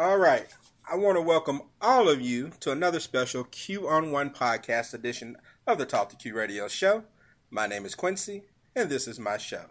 [0.00, 0.46] All right.
[0.90, 5.36] I want to welcome all of you to another special Q on One podcast edition
[5.66, 7.04] of the Talk to Q radio show.
[7.50, 8.44] My name is Quincy,
[8.74, 9.66] and this is my show.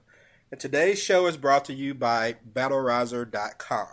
[0.52, 3.88] And today's show is brought to you by BattleRouser.com.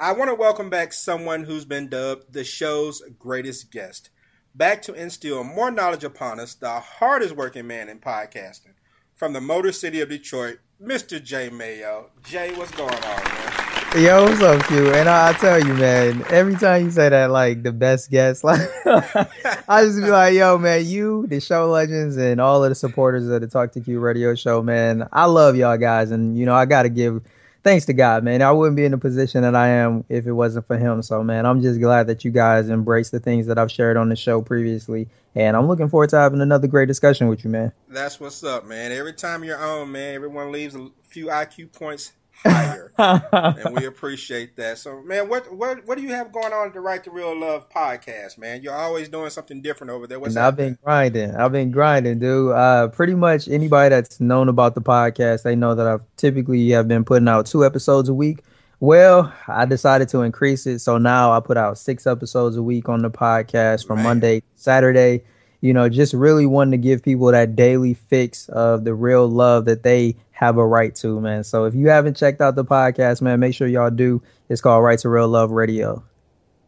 [0.00, 4.10] I want to welcome back someone who's been dubbed the show's greatest guest.
[4.52, 8.74] Back to instill more knowledge upon us, the hardest working man in podcasting.
[9.14, 11.22] From the Motor City of Detroit, Mr.
[11.22, 12.10] Jay Mayo.
[12.24, 13.45] Jay, what's going on, man?
[13.94, 14.92] Yo, what's up, Q?
[14.92, 18.44] And I, I, tell you, man, every time you say that, like the best guest,
[18.44, 22.74] like I just be like, yo, man, you, the show legends, and all of the
[22.74, 26.44] supporters of the Talk to Q radio show, man, I love y'all guys, and you
[26.44, 27.22] know, I got to give
[27.62, 28.42] thanks to God, man.
[28.42, 31.00] I wouldn't be in the position that I am if it wasn't for Him.
[31.02, 34.10] So, man, I'm just glad that you guys embrace the things that I've shared on
[34.10, 37.72] the show previously, and I'm looking forward to having another great discussion with you, man.
[37.88, 38.92] That's what's up, man.
[38.92, 42.12] Every time you're on, man, everyone leaves a few IQ points
[42.44, 42.92] higher,
[43.64, 44.78] and we appreciate that.
[44.78, 47.38] So, man, what what what do you have going on at the Right to Real
[47.38, 48.62] Love podcast, man?
[48.62, 50.20] You're always doing something different over there.
[50.20, 51.34] What's I've been grinding.
[51.34, 52.52] I've been grinding, dude.
[52.52, 56.88] Uh, pretty much anybody that's known about the podcast, they know that I've typically have
[56.88, 58.40] been putting out two episodes a week.
[58.78, 62.88] Well, I decided to increase it, so now I put out six episodes a week
[62.88, 64.04] on the podcast from man.
[64.04, 65.22] Monday, Saturday
[65.60, 69.64] you know, just really wanting to give people that daily fix of the real love
[69.64, 71.42] that they have a right to, man.
[71.44, 74.20] So if you haven't checked out the podcast, man, make sure y'all do.
[74.50, 76.04] It's called Right to Real Love Radio.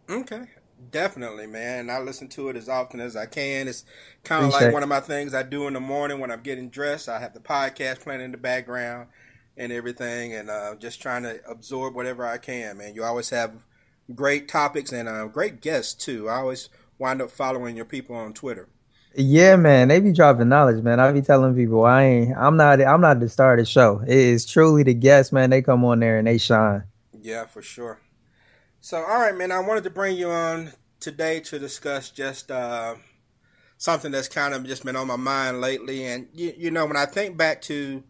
[0.09, 0.45] Okay.
[0.91, 1.91] Definitely, man.
[1.91, 3.69] I listen to it as often as I can.
[3.69, 3.85] It's
[4.25, 6.71] kind of like one of my things I do in the morning when I'm getting
[6.71, 7.11] dressed.
[7.11, 9.09] I have the podcast playing in the background
[9.59, 12.95] and everything, and uh, just trying to absorb whatever I can, man.
[12.95, 13.53] You always have
[14.15, 16.31] great topics and uh, great guests, too.
[16.31, 18.71] I always wind up following your people on Twitter.
[19.15, 21.01] Yeah, man, they be dropping knowledge, man.
[21.01, 24.01] I be telling people I ain't, I'm not, I'm not the star of the show.
[24.07, 25.51] It is truly the guests, man.
[25.51, 26.85] They come on there and they shine.
[27.21, 28.01] Yeah, for sure.
[28.81, 29.51] So, all right, man.
[29.51, 32.95] I wanted to bring you on today to discuss just uh,
[33.77, 36.05] something that's kind of just been on my mind lately.
[36.05, 38.05] And you, you know, when I think back to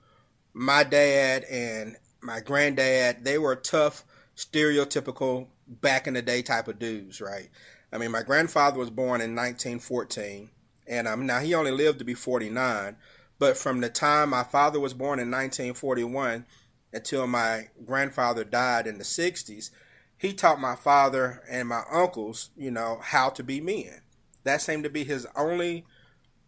[0.52, 4.04] my dad and my granddad, they were tough,
[4.36, 7.48] stereotypical back in the day type of dudes, right?
[7.92, 10.50] I mean, my grandfather was born in 1914
[10.88, 12.96] and um, now he only lived to be 49.
[13.38, 16.46] But from the time my father was born in 1941
[16.92, 19.70] until my grandfather died in the 60s,
[20.16, 24.00] he taught my father and my uncles, you know, how to be men.
[24.42, 25.84] That seemed to be his only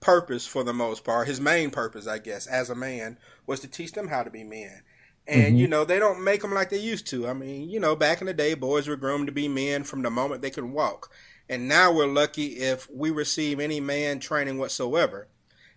[0.00, 1.28] purpose for the most part.
[1.28, 4.42] His main purpose, I guess, as a man, was to teach them how to be
[4.42, 4.82] men.
[5.26, 5.56] And, mm-hmm.
[5.56, 7.28] you know, they don't make them like they used to.
[7.28, 10.02] I mean, you know, back in the day, boys were groomed to be men from
[10.02, 11.10] the moment they could walk.
[11.50, 15.26] And now we're lucky if we receive any man training whatsoever.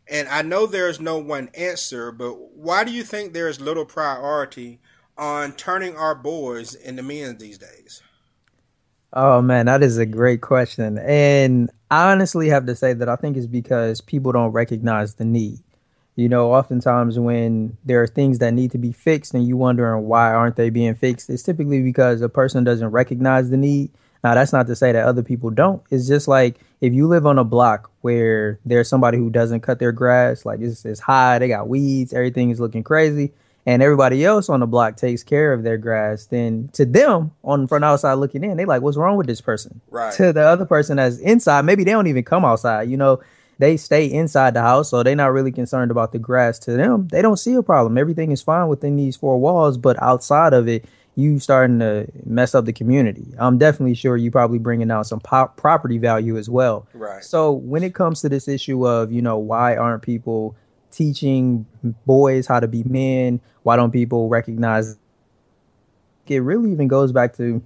[0.07, 3.83] And I know there's no one answer, but why do you think there is little
[3.83, 4.79] priority
[5.17, 8.03] on turning our boys into men these days?
[9.13, 10.99] Oh man, that is a great question.
[10.99, 15.25] And I honestly have to say that I think it's because people don't recognize the
[15.25, 15.57] need.
[16.15, 20.05] You know, oftentimes when there are things that need to be fixed and you wondering
[20.05, 23.89] why aren't they being fixed, it's typically because a person doesn't recognize the need
[24.23, 25.81] now, that's not to say that other people don't.
[25.91, 29.79] It's just like if you live on a block where there's somebody who doesn't cut
[29.79, 33.33] their grass, like it's, it's high, they got weeds, everything is looking crazy,
[33.65, 37.67] and everybody else on the block takes care of their grass, then to them on
[37.67, 39.81] from outside looking in, they like, what's wrong with this person?
[39.89, 40.13] Right.
[40.13, 42.89] To the other person that's inside, maybe they don't even come outside.
[42.89, 43.21] You know,
[43.59, 46.59] they stay inside the house, so they're not really concerned about the grass.
[46.59, 47.97] To them, they don't see a problem.
[47.97, 50.85] Everything is fine within these four walls, but outside of it
[51.15, 53.25] you starting to mess up the community.
[53.37, 56.87] I'm definitely sure you probably bringing out some pop property value as well.
[56.93, 57.23] Right.
[57.23, 60.55] So when it comes to this issue of you know why aren't people
[60.91, 61.65] teaching
[62.05, 63.41] boys how to be men?
[63.63, 64.97] Why don't people recognize?
[66.27, 67.61] It really even goes back to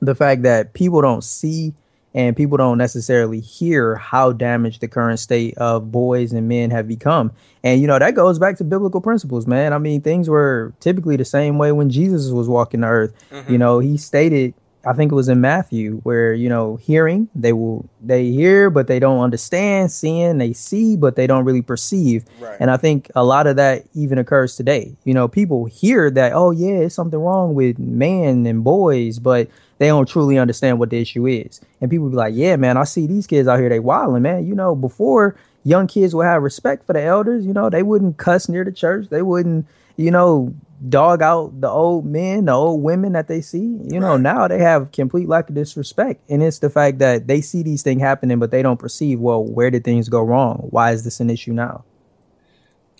[0.00, 1.74] the fact that people don't see
[2.14, 6.86] and people don't necessarily hear how damaged the current state of boys and men have
[6.86, 7.32] become.
[7.62, 9.72] And you know that goes back to biblical principles, man.
[9.72, 13.14] I mean, things were typically the same way when Jesus was walking the earth.
[13.30, 13.52] Mm-hmm.
[13.52, 14.54] You know, he stated
[14.86, 18.86] I think it was in Matthew where you know hearing they will they hear but
[18.86, 22.56] they don't understand seeing they see but they don't really perceive right.
[22.60, 26.32] and I think a lot of that even occurs today you know people hear that
[26.34, 29.48] oh yeah it's something wrong with men and boys but
[29.78, 31.60] they don't truly understand what the issue is.
[31.80, 34.46] And people be like, yeah, man, I see these kids out here, they wilding, man.
[34.46, 38.16] You know, before young kids would have respect for the elders, you know, they wouldn't
[38.16, 39.08] cuss near the church.
[39.08, 39.66] They wouldn't,
[39.96, 40.54] you know,
[40.88, 43.78] dog out the old men, the old women that they see.
[43.84, 44.20] You know, right.
[44.20, 46.22] now they have complete lack of disrespect.
[46.28, 49.44] And it's the fact that they see these things happening, but they don't perceive, well,
[49.44, 50.66] where did things go wrong?
[50.70, 51.84] Why is this an issue now?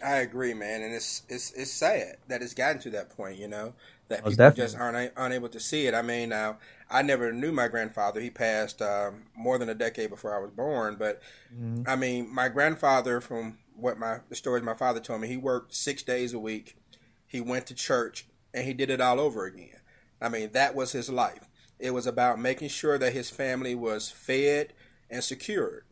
[0.03, 3.39] I agree, man, and it's it's it's sad that it's gotten to that point.
[3.39, 3.75] You know
[4.09, 4.65] that Most people definitely.
[4.65, 5.95] just aren't unable to see it.
[5.95, 6.59] I mean, now
[6.91, 8.21] I never knew my grandfather.
[8.21, 10.97] He passed um, more than a decade before I was born.
[10.97, 11.23] But
[11.55, 11.85] Mhm.
[11.87, 15.75] I mean, my grandfather, from what my the stories my father told me, he worked
[15.75, 16.77] six days a week.
[17.35, 19.81] He went to church and he did it all over again.
[20.21, 21.49] I mean, that was his life.
[21.81, 24.73] It was about making sure that his family was fed
[25.11, 25.83] and secured.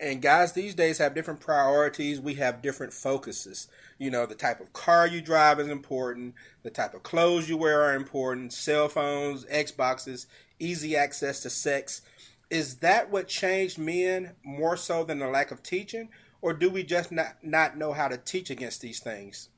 [0.00, 2.22] And guys, these days have different priorities.
[2.22, 3.68] We have different focuses.
[3.98, 6.34] You know, the type of car you drive is important.
[6.62, 8.54] The type of clothes you wear are important.
[8.54, 10.24] Cell phones, Xboxes,
[10.58, 12.00] easy access to sex.
[12.48, 16.08] Is that what changed men more so than the lack of teaching?
[16.40, 19.50] Or do we just not, not know how to teach against these things?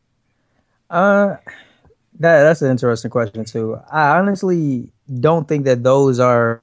[0.90, 1.36] Uh,
[2.18, 3.78] that that's an interesting question too.
[3.90, 6.62] I honestly don't think that those are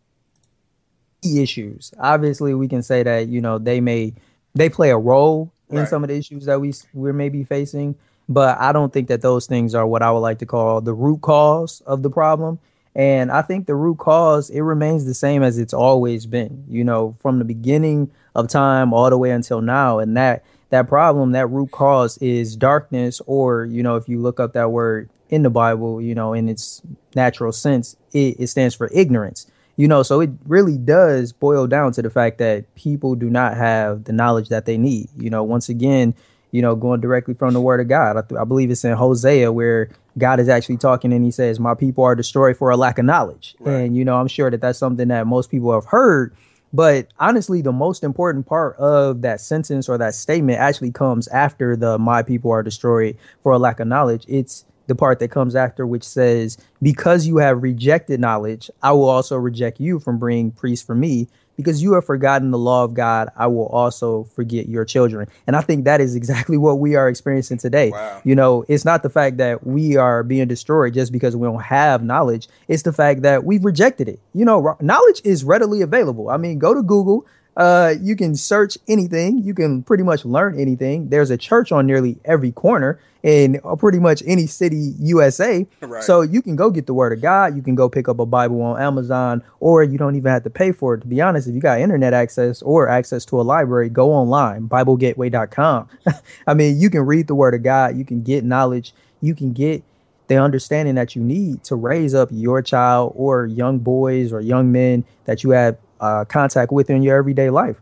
[1.23, 1.93] issues.
[1.99, 4.13] Obviously, we can say that you know they may
[4.53, 5.87] they play a role in Right.
[5.87, 7.95] some of the issues that we we're maybe facing,
[8.29, 10.93] but I don't think that those things are what I would like to call the
[10.93, 12.59] root cause of the problem.
[12.95, 16.63] And I think the root cause it remains the same as it's always been.
[16.67, 20.87] You know, from the beginning of time all the way until now, and that that
[20.87, 25.09] problem, that root cause is darkness, or you know, if you look up that word
[25.29, 26.81] in the Bible, you know, in its
[27.15, 29.47] natural sense, it, it stands for ignorance.
[29.75, 33.55] You know, so it really does boil down to the fact that people do not
[33.55, 35.07] have the knowledge that they need.
[35.15, 36.15] You know, once again,
[36.51, 38.17] you know, going directly from the word of God.
[38.17, 41.59] I, th- I believe it's in Hosea where God is actually talking and he says,
[41.59, 43.55] My people are destroyed for a lack of knowledge.
[43.59, 43.81] Right.
[43.81, 46.35] And, you know, I'm sure that that's something that most people have heard.
[46.73, 51.75] But honestly, the most important part of that sentence or that statement actually comes after
[51.75, 54.25] the my people are destroyed for a lack of knowledge.
[54.27, 59.09] It's the part that comes after, which says, Because you have rejected knowledge, I will
[59.09, 61.27] also reject you from being priests for me.
[61.57, 65.27] Because you have forgotten the law of God, I will also forget your children.
[65.47, 67.89] And I think that is exactly what we are experiencing today.
[67.89, 68.21] Wow.
[68.23, 71.63] You know, it's not the fact that we are being destroyed just because we don't
[71.63, 72.47] have knowledge.
[72.67, 74.19] It's the fact that we've rejected it.
[74.33, 76.29] You know, knowledge is readily available.
[76.29, 77.25] I mean, go to Google.
[77.57, 79.39] Uh, you can search anything.
[79.39, 81.09] You can pretty much learn anything.
[81.09, 85.65] There's a church on nearly every corner in uh, pretty much any city USA.
[85.81, 86.03] Right.
[86.03, 87.55] So you can go get the word of God.
[87.55, 90.51] You can go pick up a Bible on Amazon, or you don't even have to
[90.51, 91.01] pay for it.
[91.01, 94.69] To be honest, if you got internet access or access to a library, go online,
[94.69, 95.89] BibleGateway.com.
[96.47, 97.97] I mean, you can read the word of God.
[97.97, 98.93] You can get knowledge.
[99.19, 99.83] You can get
[100.27, 104.71] the understanding that you need to raise up your child or young boys or young
[104.71, 107.77] men that you have uh, contact with in your everyday life.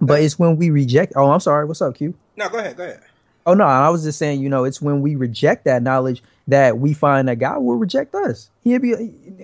[0.00, 1.12] But it's when we reject.
[1.14, 1.64] Oh, I'm sorry.
[1.64, 2.14] What's up, Q?
[2.36, 2.76] no, go ahead.
[2.76, 3.02] Go ahead.
[3.44, 6.78] Oh no, I was just saying, you know, it's when we reject that knowledge that
[6.78, 8.50] we find that God will reject us.
[8.62, 8.92] He'll be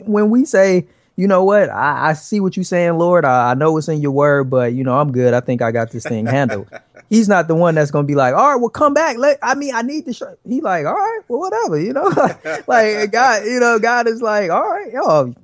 [0.04, 0.86] when we say,
[1.16, 3.24] you know what, I, I see what you're saying, Lord.
[3.24, 5.34] I, I know it's in your word, but you know, I'm good.
[5.34, 6.68] I think I got this thing handled.
[7.10, 9.16] He's not the one that's gonna be like, all right, well, come back.
[9.16, 10.36] Let I mean, I need to show.
[10.46, 12.04] He like, all right, well, whatever, you know,
[12.68, 15.34] like God, you know, God is like, all right, yo,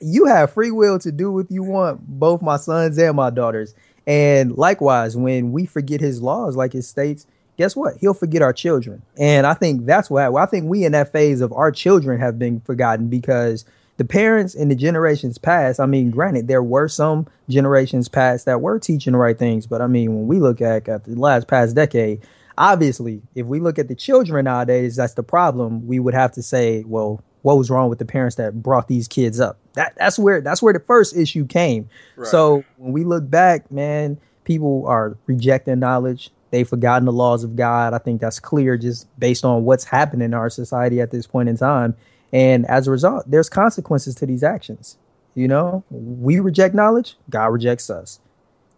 [0.00, 3.74] you have free will to do what you want, both my sons and my daughters.
[4.06, 7.26] And likewise, when we forget his laws, like it states,
[7.56, 7.96] guess what?
[7.98, 9.02] He'll forget our children.
[9.18, 12.38] And I think that's what I think we in that phase of our children have
[12.38, 13.64] been forgotten because
[13.98, 18.62] the parents in the generations past, I mean, granted, there were some generations past that
[18.62, 19.66] were teaching the right things.
[19.66, 22.22] But I mean, when we look at, at the last past decade,
[22.56, 25.86] obviously, if we look at the children nowadays, that's the problem.
[25.86, 29.08] We would have to say, well, what was wrong with the parents that brought these
[29.08, 29.58] kids up?
[29.74, 31.88] That that's where that's where the first issue came.
[32.16, 32.28] Right.
[32.28, 36.30] So when we look back, man, people are rejecting knowledge.
[36.50, 37.94] They've forgotten the laws of God.
[37.94, 41.48] I think that's clear just based on what's happening in our society at this point
[41.48, 41.96] in time.
[42.32, 44.96] And as a result, there's consequences to these actions.
[45.34, 48.18] You know, we reject knowledge, God rejects us.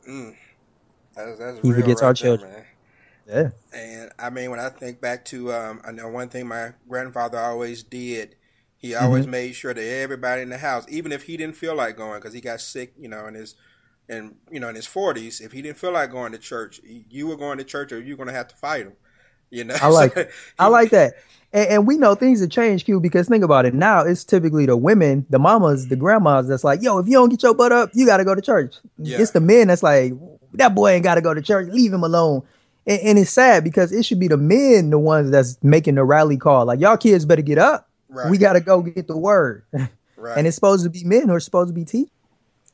[0.09, 0.37] Mm.
[1.16, 2.52] That's, that's He forgets right our there, children.
[2.52, 2.64] man.
[3.26, 3.50] Yeah.
[3.73, 7.38] And I mean, when I think back to, um, I know one thing my grandfather
[7.38, 8.37] always did.
[8.83, 9.05] He Mm-hmm.
[9.05, 12.19] always made sure that everybody in the house, even if he didn't feel like going,
[12.21, 13.55] because he got sick, you know, in his,
[14.09, 17.29] and you know, in his forties, if he didn't feel like going to church, you
[17.29, 18.95] were going to church, or you're going to have to fight him.
[19.51, 20.27] You know, I like So
[20.59, 21.15] I like that.
[21.53, 23.75] And, and we know things have changed, Q, because think about it.
[23.75, 27.29] Now it's typically the women, the mamas, the grandmas that's like, yo, if you don't
[27.29, 28.77] get your butt up, you got to go to church.
[28.99, 29.21] Yeah.
[29.21, 30.15] It's the men that's like,
[30.55, 31.69] that boy ain't got to go to church.
[31.71, 32.43] Leave him alone.
[32.87, 36.05] And, and it's sad because it should be the men, the ones that's making the
[36.05, 36.65] rally call.
[36.65, 37.89] Like, y'all kids better get up.
[38.12, 38.31] Right.
[38.31, 39.64] We got to go get the word.
[39.73, 40.37] right.
[40.38, 42.11] And it's supposed to be men who are supposed to be teaching.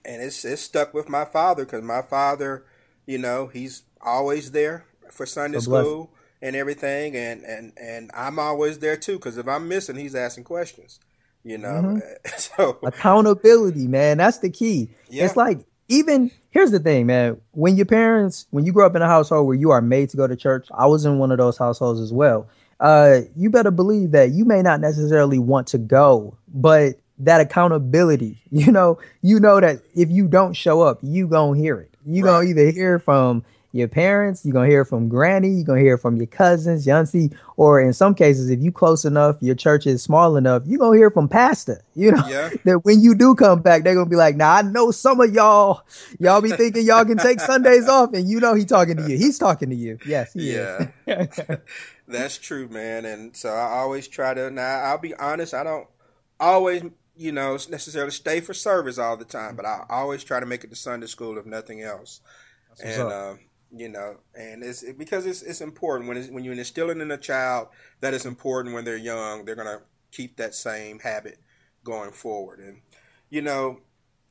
[0.04, 2.64] and it's it's stuck with my father because my father,
[3.06, 6.10] you know, he's always there for Sunday school
[6.42, 10.44] and everything, and and and I'm always there too because if I'm missing, he's asking
[10.44, 10.98] questions.
[11.44, 12.28] You know, Mm-hmm.
[12.36, 15.24] so accountability man that's the key Yeah.
[15.24, 17.40] it's like even here's the thing, man.
[17.52, 20.16] When your parents, when you grow up in a household where you are made to
[20.18, 22.46] go to church, I was in one of those households as well.
[22.80, 28.40] Uh, you better believe that you may not necessarily want to go, but that accountability,
[28.50, 31.94] you know, you know that if you don't show up, you gonna hear it.
[32.06, 32.30] You right.
[32.30, 36.16] gonna either hear from your parents, you're gonna hear from granny, you're gonna hear from
[36.16, 40.02] your cousins, your auntie, or in some cases, if you close enough, your church is
[40.02, 41.82] small enough, you're gonna hear from pastor.
[41.98, 42.50] You know, yeah.
[42.64, 45.34] that when you do come back, they're gonna be like, now I know some of
[45.34, 45.82] y'all,
[46.20, 49.18] y'all be thinking y'all can take Sundays off, and you know he talking to you.
[49.18, 49.98] He's talking to you.
[50.06, 50.86] Yes, yeah.
[52.08, 53.04] That's true, man.
[53.04, 55.86] And so I always try to now I'll be honest, I don't
[56.40, 56.82] always
[57.18, 60.62] you know, necessarily stay for service all the time, but I always try to make
[60.62, 62.20] it to Sunday school if nothing else.
[62.80, 63.34] and uh,
[63.76, 67.10] you know, and it's it, because it's it's important when it's, when you're instilling in
[67.10, 67.68] a child
[68.00, 69.80] that is important when they're young, they're gonna
[70.12, 71.38] keep that same habit
[71.82, 72.60] going forward.
[72.60, 72.82] And
[73.30, 73.80] you know,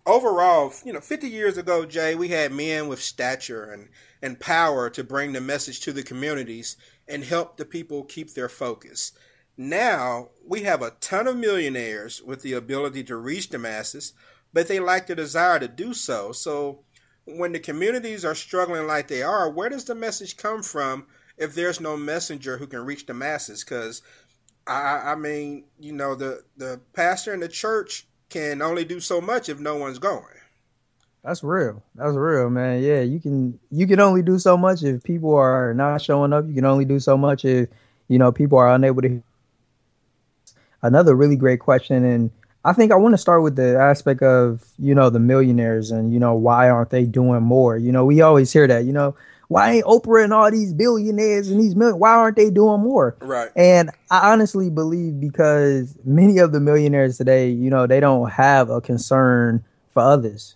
[0.06, 3.90] overall, you know, 50 years ago, Jay, we had men with stature and
[4.22, 8.50] and power to bring the message to the communities and help the people keep their
[8.50, 9.12] focus.
[9.58, 14.14] Now we have a ton of millionaires with the ability to reach the masses,
[14.54, 16.32] but they lack the desire to do so.
[16.32, 16.84] So
[17.26, 21.56] when the communities are struggling like they are, where does the message come from if
[21.56, 23.64] there's no messenger who can reach the masses?
[23.64, 24.02] Because
[24.68, 29.22] I, I mean, you know, the the pastor in the church can only do so
[29.22, 30.24] much if no one's going.
[31.28, 31.84] That's real.
[31.94, 32.82] That's real, man.
[32.82, 36.48] Yeah, you can you can only do so much if people are not showing up.
[36.48, 37.68] You can only do so much if
[38.08, 39.22] you know people are unable to.
[40.82, 42.32] Another really great question, and
[42.64, 46.14] I think I want to start with the aspect of, you know, the millionaires and,
[46.14, 47.78] you know, why aren't they doing more?
[47.78, 49.16] You know, we always hear that, you know,
[49.48, 53.16] why ain't Oprah and all these billionaires and these million, why aren't they doing more?
[53.22, 53.50] Right.
[53.56, 58.70] And I honestly believe because many of the millionaires today, you know, they don't have
[58.70, 60.54] a concern for others.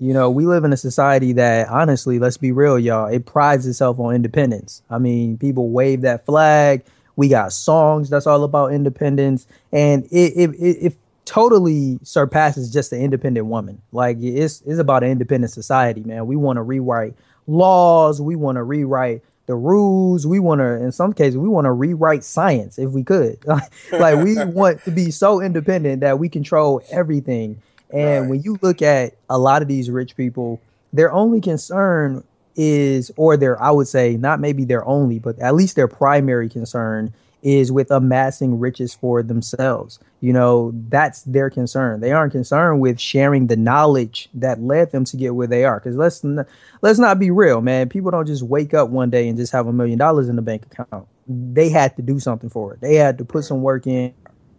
[0.00, 3.66] You know, we live in a society that honestly, let's be real, y'all, it prides
[3.66, 4.82] itself on independence.
[4.88, 6.82] I mean, people wave that flag.
[7.16, 9.46] We got songs that's all about independence.
[9.72, 10.96] And it, it, it, it
[11.30, 13.80] totally surpasses just the independent woman.
[13.92, 16.26] Like it's it's about an independent society, man.
[16.26, 17.14] We want to rewrite
[17.46, 21.66] laws, we want to rewrite the rules, we want to in some cases we want
[21.66, 23.38] to rewrite science if we could.
[23.92, 27.62] like we want to be so independent that we control everything.
[27.92, 28.30] And right.
[28.30, 30.60] when you look at a lot of these rich people,
[30.92, 32.24] their only concern
[32.56, 36.48] is or their I would say not maybe their only, but at least their primary
[36.48, 39.98] concern is with amassing riches for themselves.
[40.20, 42.00] You know, that's their concern.
[42.00, 45.80] They aren't concerned with sharing the knowledge that led them to get where they are.
[45.80, 46.44] Because let's n-
[46.82, 47.88] let's not be real, man.
[47.88, 50.42] People don't just wake up one day and just have a million dollars in the
[50.42, 51.06] bank account.
[51.26, 52.80] They had to do something for it.
[52.80, 54.12] They had to put some work in.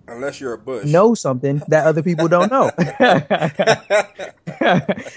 [0.07, 0.85] Unless you're a bush.
[0.85, 2.71] Know something that other people don't know.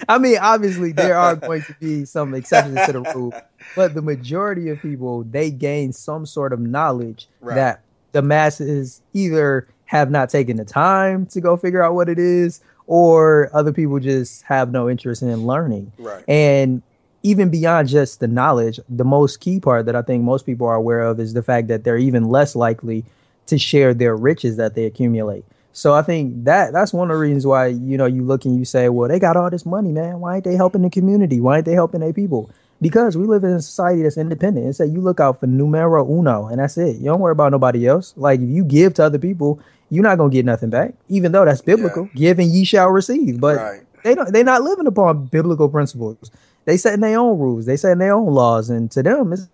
[0.07, 3.33] I mean, obviously, there are going to be some exceptions to the rule,
[3.75, 7.55] but the majority of people, they gain some sort of knowledge right.
[7.55, 12.19] that the masses either have not taken the time to go figure out what it
[12.19, 15.91] is, or other people just have no interest in learning.
[15.97, 16.23] Right.
[16.27, 16.81] And
[17.23, 20.75] even beyond just the knowledge, the most key part that I think most people are
[20.75, 23.03] aware of is the fact that they're even less likely
[23.47, 25.45] to share their riches that they accumulate.
[25.73, 28.57] So I think that that's one of the reasons why you know you look and
[28.57, 30.21] you say, well, they got all this money, man.
[30.21, 31.41] Why ain't they helping the community?
[31.41, 32.49] Why ain't they helping their people?
[32.81, 34.67] Because we live in a society that's independent.
[34.67, 36.97] It's that you look out for numero uno, and that's it.
[36.97, 38.13] You don't worry about nobody else.
[38.15, 39.59] Like if you give to other people,
[39.89, 42.09] you're not gonna get nothing back, even though that's biblical.
[42.13, 42.29] Yeah.
[42.29, 43.41] Give and ye shall receive.
[43.41, 43.81] But right.
[44.03, 44.31] they don't.
[44.31, 46.31] They're not living upon biblical principles.
[46.63, 47.65] They setting their own rules.
[47.65, 49.49] They setting their own laws, and to them, it's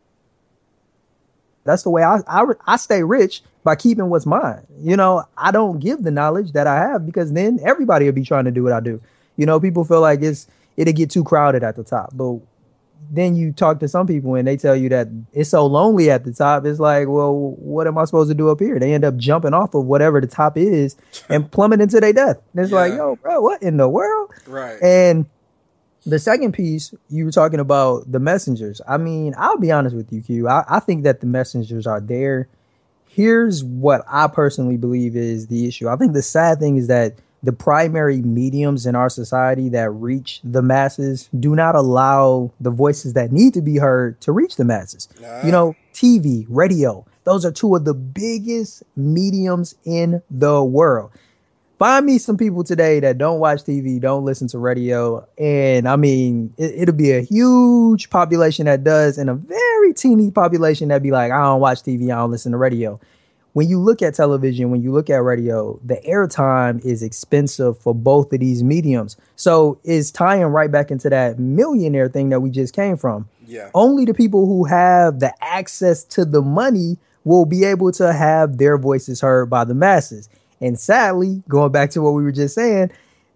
[1.64, 4.66] that's the way I, I I stay rich by keeping what's mine.
[4.80, 8.24] You know, I don't give the knowledge that I have because then everybody will be
[8.24, 9.02] trying to do what I do.
[9.38, 12.12] You know, people feel like it's it'll get too crowded at the top.
[12.14, 12.40] But
[13.10, 16.24] then you talk to some people and they tell you that it's so lonely at
[16.24, 16.66] the top.
[16.66, 18.80] It's like, well, what am I supposed to do up here?
[18.80, 20.96] They end up jumping off of whatever the top is
[21.30, 22.38] and plummeting to their death.
[22.54, 22.80] And it's yeah.
[22.80, 24.32] like, yo, bro, what in the world?
[24.48, 24.82] Right.
[24.82, 25.26] And
[26.06, 28.82] the second piece, you were talking about the messengers.
[28.88, 30.48] I mean, I'll be honest with you, Q.
[30.48, 32.48] I, I think that the messengers are there
[33.14, 35.90] here's what I personally believe is the issue.
[35.90, 40.40] I think the sad thing is that the primary mediums in our society that reach
[40.44, 44.64] the masses do not allow the voices that need to be heard to reach the
[44.64, 45.10] masses.
[45.20, 45.44] Nah.
[45.44, 51.12] You know, TV, radio, those are two of the biggest mediums in the world.
[51.82, 55.96] Find me some people today that don't watch TV, don't listen to radio, and I
[55.96, 61.02] mean, it, will be a huge population that does, and a very teeny population that
[61.02, 63.00] be like, I don't watch TV, I don't listen to radio.
[63.54, 67.96] when you look at television, when you look at radio, the airtime is expensive for
[67.96, 69.18] both of these mediums.
[69.36, 73.28] So it's tying right back into that millionaire thing that we just came from.
[73.48, 73.72] Yeah.
[73.74, 78.60] Only the people who have the access to the money will be able to have
[78.60, 80.30] their voices heard by the masses.
[80.62, 82.92] And sadly, going back to what we were just saying,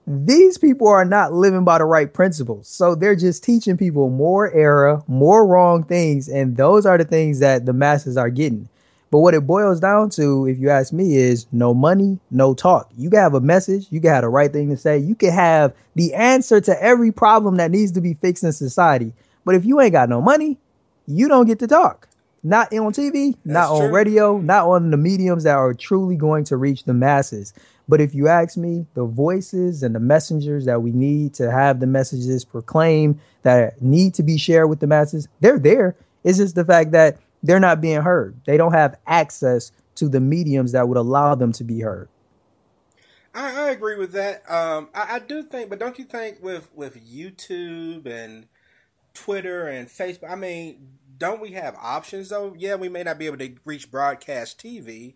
[0.08, 2.68] these people are not living by the right principles.
[2.68, 6.30] So they're just teaching people more error, more wrong things.
[6.30, 8.70] And those are the things that the masses are getting.
[9.10, 12.92] But what it boils down to, if you ask me, is no money, no talk.
[12.98, 15.32] You can have a message, you can have the right thing to say, you can
[15.32, 19.14] have the answer to every problem that needs to be fixed in society.
[19.46, 20.58] But if you ain't got no money,
[21.08, 22.08] you don't get to talk.
[22.46, 26.44] Not on TV, That's not on radio, not on the mediums that are truly going
[26.44, 27.56] to reach the masses.
[27.90, 31.80] But if you ask me, the voices and the messengers that we need to have
[31.80, 35.96] the messages proclaimed that need to be shared with the masses, they're there.
[36.24, 38.40] It's just the fact that they're not being heard.
[38.46, 42.10] They don't have access to the mediums that would allow them to be heard.
[43.34, 44.44] I, I agree with that.
[44.48, 48.46] Um, I, I, do think, but don't you think with with YouTube and
[49.16, 50.30] Twitter and Facebook?
[50.30, 52.56] I mean, don't we have options though?
[52.58, 55.16] Yeah, we may not be able to reach broadcast TV,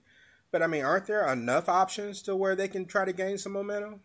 [0.51, 3.53] but I mean, aren't there enough options to where they can try to gain some
[3.53, 4.01] momentum?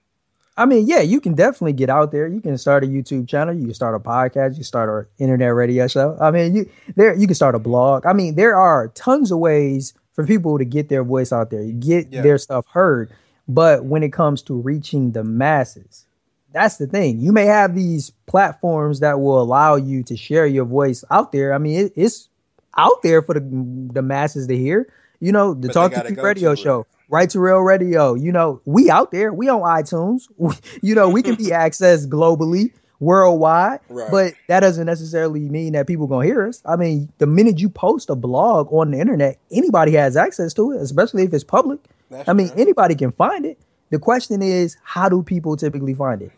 [0.56, 2.28] I mean, yeah, you can definitely get out there.
[2.28, 3.54] You can start a YouTube channel.
[3.54, 4.50] You can start a podcast.
[4.50, 6.16] You can start an internet radio show.
[6.20, 7.14] I mean, you there.
[7.14, 8.06] You can start a blog.
[8.06, 11.64] I mean, there are tons of ways for people to get their voice out there,
[11.64, 12.22] get yeah.
[12.22, 13.12] their stuff heard.
[13.48, 16.06] But when it comes to reaching the masses,
[16.54, 17.20] that's the thing.
[17.20, 21.52] You may have these platforms that will allow you to share your voice out there.
[21.52, 22.28] I mean, it, it's
[22.78, 23.40] out there for the
[23.92, 24.90] the masses to hear.
[25.20, 26.80] You know, the but Talk to Radio show.
[26.80, 28.14] It Right to Real Radio.
[28.14, 29.32] You know, we out there.
[29.32, 30.28] We on iTunes.
[30.82, 33.80] you know, we can be accessed globally, worldwide.
[33.88, 34.10] Right.
[34.10, 36.62] But that doesn't necessarily mean that people gonna hear us.
[36.64, 40.72] I mean, the minute you post a blog on the internet, anybody has access to
[40.72, 41.80] it, especially if it's public.
[42.10, 43.58] That's I mean, anybody can find it.
[43.90, 46.32] The question is, how do people typically find it?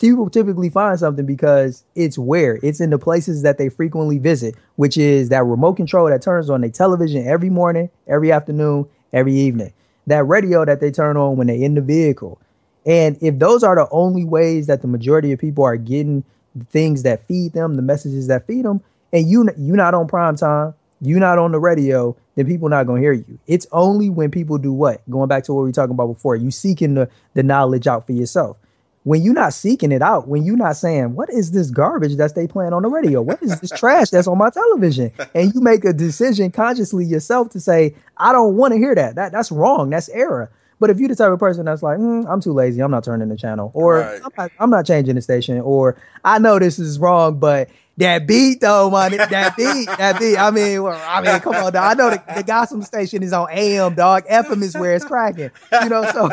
[0.00, 4.56] People typically find something because it's where it's in the places that they frequently visit,
[4.76, 9.34] which is that remote control that turns on their television every morning, every afternoon, every
[9.34, 9.72] evening
[10.06, 12.40] that radio that they turn on when they're in the vehicle.
[12.84, 16.64] And if those are the only ways that the majority of people are getting the
[16.64, 18.80] things that feed them, the messages that feed them,
[19.12, 22.70] and you you not on prime time, you're not on the radio, then people are
[22.70, 23.38] not gonna hear you.
[23.46, 25.08] It's only when people do what?
[25.08, 28.06] Going back to what we were talking about before, you seeking the, the knowledge out
[28.06, 28.56] for yourself
[29.04, 32.34] when you're not seeking it out, when you're not saying, what is this garbage that
[32.34, 33.20] they playing on the radio?
[33.20, 35.10] What is this trash that's on my television?
[35.34, 39.16] And you make a decision consciously yourself to say, I don't want to hear that.
[39.16, 39.90] That that's wrong.
[39.90, 40.50] That's error.
[40.78, 43.04] But if you're the type of person that's like, mm, I'm too lazy, I'm not
[43.04, 44.20] turning the channel, or right.
[44.24, 48.26] I'm, not, I'm, not, changing the station, or I know this is wrong, but that
[48.26, 50.36] beat though, man, that beat, that beat.
[50.36, 51.76] I mean, well, I mean, come on, dog.
[51.76, 54.24] I know the, the gospel station is on AM, dog.
[54.26, 55.50] FM is where it's cracking,
[55.82, 56.04] you know.
[56.10, 56.30] So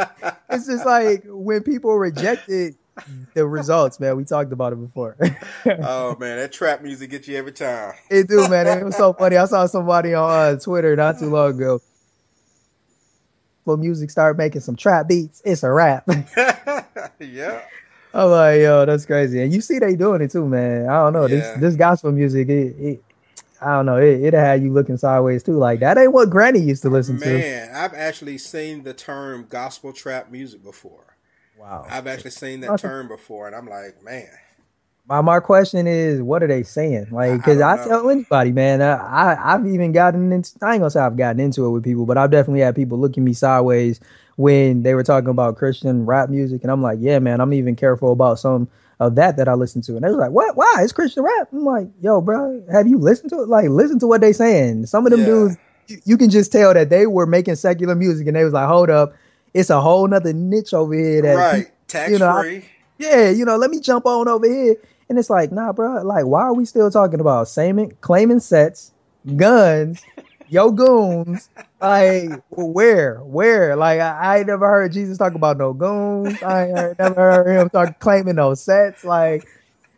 [0.49, 2.75] it's just like when people rejected
[3.33, 4.17] the results, man.
[4.17, 5.15] We talked about it before.
[5.83, 7.93] oh man, that trap music gets you every time.
[8.09, 8.67] It do, man.
[8.67, 9.37] It was so funny.
[9.37, 11.81] I saw somebody on uh, Twitter not too long ago
[13.63, 16.07] When music started making some trap beats, it's a rap.
[17.19, 17.61] yeah.
[18.13, 19.41] I'm like, yo, that's crazy.
[19.41, 20.89] And you see they doing it too, man.
[20.89, 21.27] I don't know.
[21.27, 21.35] Yeah.
[21.35, 23.03] This this gospel music, it, it
[23.61, 25.57] I don't know, it it had you looking sideways too.
[25.57, 27.37] Like that ain't what Granny used to listen man, to.
[27.37, 31.15] Man, I've actually seen the term gospel trap music before.
[31.57, 31.85] Wow.
[31.89, 34.29] I've actually seen that term before, and I'm like, man.
[35.07, 37.07] My my question is, what are they saying?
[37.11, 40.51] Like, because I, I, tell anybody, man, I I've even gotten into.
[40.61, 42.97] I ain't gonna say I've gotten into it with people, but I've definitely had people
[42.97, 43.99] looking me sideways
[44.39, 47.75] when they were talking about Christian rap music, and I'm like, yeah, man, I'm even
[47.75, 48.69] careful about some
[49.01, 50.55] of that that I listen to, and they was like, what?
[50.55, 50.77] Why?
[50.79, 51.49] It's Christian rap.
[51.51, 53.49] I'm like, yo, bro, have you listened to it?
[53.49, 54.85] Like, listen to what they saying.
[54.85, 55.25] Some of them yeah.
[55.25, 58.53] dudes, you, you can just tell that they were making secular music, and they was
[58.53, 59.13] like, hold up,
[59.53, 62.57] it's a whole nother niche over here that right, tax you know, free.
[62.57, 64.77] I, yeah, you know, let me jump on over here
[65.09, 66.01] and it's like, nah, bro.
[66.03, 68.93] Like, why are we still talking about same claiming sets,
[69.35, 70.01] guns,
[70.49, 71.49] yo goons?
[71.81, 73.75] Like, where, where?
[73.75, 76.41] Like, I, I never heard Jesus talk about no goons.
[76.43, 79.03] I heard, never heard him talk claiming no sets.
[79.03, 79.47] Like,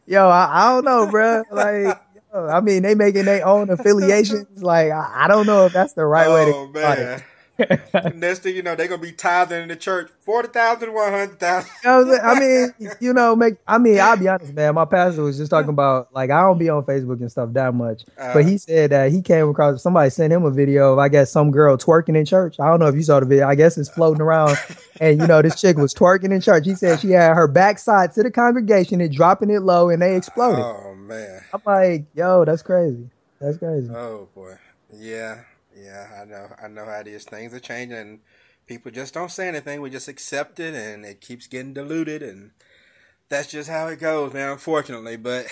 [0.05, 1.43] yo, I, I don't know, bro.
[1.51, 2.01] Like.
[2.33, 4.63] I mean, they making their own affiliations.
[4.63, 6.51] Like, I, I don't know if that's the right oh, way to.
[6.53, 7.23] Oh man.
[8.15, 11.39] Next thing you know, they're gonna be tithing in the church forty thousand, one hundred
[11.39, 11.69] thousand.
[11.85, 13.55] I mean, you know, make.
[13.67, 14.75] I mean, I'll be honest, man.
[14.75, 17.73] My pastor was just talking about like I don't be on Facebook and stuff that
[17.73, 20.99] much, uh, but he said that he came across somebody sent him a video of
[20.99, 22.59] I guess some girl twerking in church.
[22.59, 23.47] I don't know if you saw the video.
[23.47, 24.57] I guess it's floating around,
[24.99, 26.65] and you know this chick was twerking in church.
[26.65, 30.15] He said she had her backside to the congregation and dropping it low, and they
[30.15, 30.63] exploded.
[30.63, 31.41] Oh man!
[31.53, 33.09] I'm like, yo, that's crazy.
[33.39, 33.89] That's crazy.
[33.89, 34.55] Oh boy,
[34.93, 35.41] yeah.
[35.81, 36.47] Yeah, I know.
[36.63, 37.25] I know how it is.
[37.25, 38.19] Things are changing, and
[38.67, 39.81] people just don't say anything.
[39.81, 42.51] We just accept it, and it keeps getting diluted, and
[43.29, 44.51] that's just how it goes, man.
[44.51, 45.47] Unfortunately, but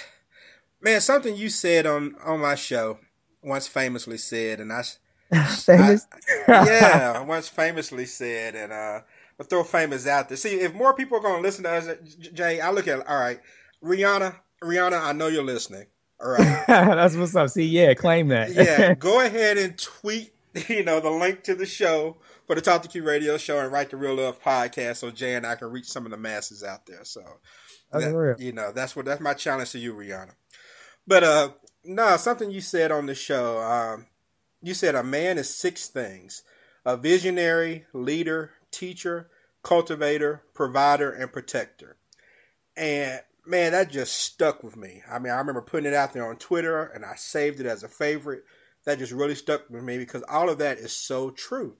[0.81, 2.99] man, something you said on on my show
[3.43, 4.83] once famously said, and I
[5.65, 9.01] famous, I, yeah, once famously said, and uh,
[9.37, 10.37] but throw famous out there.
[10.37, 11.87] See, if more people are going to listen to us,
[12.33, 13.39] Jay, I look at all right,
[13.83, 15.87] Rihanna, Rihanna, I know you're listening.
[16.21, 17.49] All right, that's what's up.
[17.49, 18.51] See, yeah, claim that.
[18.53, 20.33] yeah, go ahead and tweet,
[20.67, 23.71] you know, the link to the show for the Talk to Q radio show and
[23.71, 26.63] write the Real Love podcast, so Jay and I can reach some of the masses
[26.63, 27.05] out there.
[27.05, 27.21] So,
[27.91, 30.33] that, you know, that's what that's my challenge to you, Rihanna.
[31.07, 31.49] But uh,
[31.83, 33.59] no, something you said on the show.
[33.59, 34.05] Um,
[34.61, 36.43] you said a man is six things:
[36.85, 39.29] a visionary, leader, teacher,
[39.63, 41.97] cultivator, provider, and protector.
[42.75, 45.01] And man, that just stuck with me.
[45.09, 47.83] I mean, I remember putting it out there on Twitter and I saved it as
[47.83, 48.43] a favorite.
[48.85, 51.77] That just really stuck with me because all of that is so true.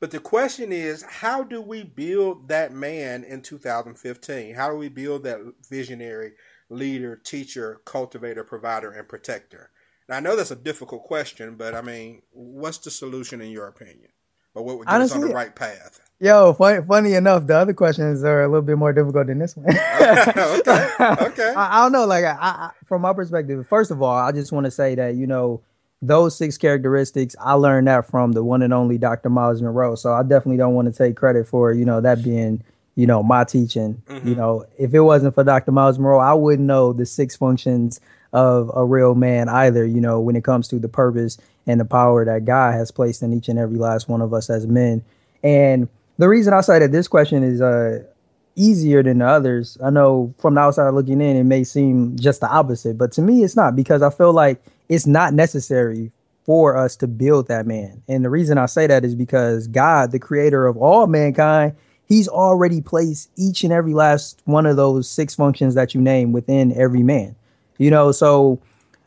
[0.00, 4.54] But the question is, how do we build that man in 2015?
[4.54, 6.32] How do we build that visionary
[6.70, 9.70] leader, teacher, cultivator, provider, and protector?
[10.08, 13.66] Now, I know that's a difficult question, but I mean, what's the solution in your
[13.66, 14.08] opinion?
[14.54, 16.00] Or what would get Honestly, us on the right path?
[16.22, 19.56] Yo, funny, funny enough, the other questions are a little bit more difficult than this
[19.56, 19.66] one.
[19.74, 19.80] okay,
[21.00, 21.54] okay.
[21.56, 22.04] I, I, don't know.
[22.04, 25.14] Like, I, I, from my perspective, first of all, I just want to say that
[25.14, 25.62] you know
[26.02, 27.34] those six characteristics.
[27.40, 29.30] I learned that from the one and only Dr.
[29.30, 29.94] Myles Munroe.
[29.94, 32.62] So I definitely don't want to take credit for you know that being
[32.96, 34.02] you know my teaching.
[34.06, 34.28] Mm-hmm.
[34.28, 35.72] You know, if it wasn't for Dr.
[35.72, 37.98] Myles Munroe, I wouldn't know the six functions
[38.34, 39.86] of a real man either.
[39.86, 43.22] You know, when it comes to the purpose and the power that God has placed
[43.22, 45.02] in each and every last one of us as men,
[45.42, 45.88] and
[46.20, 48.00] the reason I say that this question is uh,
[48.54, 52.42] easier than the others, I know from the outside looking in, it may seem just
[52.42, 56.12] the opposite, but to me, it's not because I feel like it's not necessary
[56.44, 58.02] for us to build that man.
[58.06, 62.28] And the reason I say that is because God, the creator of all mankind, he's
[62.28, 66.78] already placed each and every last one of those six functions that you name within
[66.78, 67.34] every man.
[67.78, 68.60] You know, so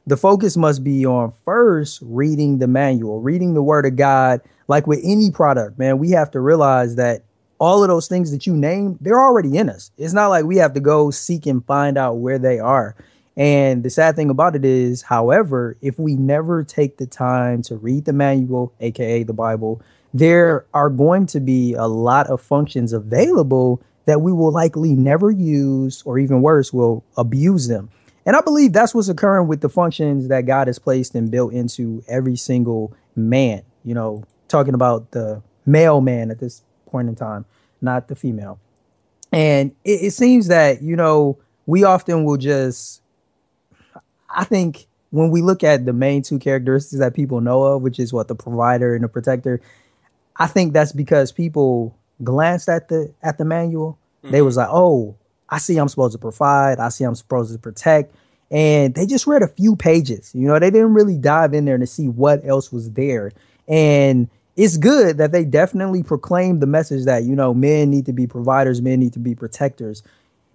[0.06, 4.88] the focus must be on first reading the manual, reading the word of God, like
[4.88, 7.24] with any product, man, we have to realize that
[7.60, 9.92] all of those things that you name, they're already in us.
[9.98, 12.96] It's not like we have to go seek and find out where they are.
[13.38, 17.78] And the sad thing about it is, however, if we never take the time to
[17.78, 19.82] read the manual, aka the Bible,
[20.14, 25.32] there are going to be a lot of functions available that we will likely never
[25.32, 27.90] use, or even worse, will abuse them.
[28.26, 31.54] And I believe that's what's occurring with the functions that God has placed and built
[31.54, 33.64] into every single man.
[33.84, 37.46] You know, talking about the male man at this point in time,
[37.82, 38.60] not the female.
[39.32, 43.02] And it, it seems that, you know, we often will just,
[44.30, 48.00] I think when we look at the main two characteristics that people know of, which
[48.00, 49.60] is what the provider and the protector,
[50.38, 54.00] I think that's because people glanced at the at the manual.
[54.24, 54.32] Mm-hmm.
[54.32, 55.16] They was like, "Oh,
[55.54, 56.80] I see I'm supposed to provide.
[56.80, 58.16] I see I'm supposed to protect."
[58.50, 60.32] And they just read a few pages.
[60.34, 63.32] You know, they didn't really dive in there to see what else was there.
[63.68, 68.14] And it's good that they definitely proclaimed the message that you know men need to
[68.14, 70.04] be providers, men need to be protectors.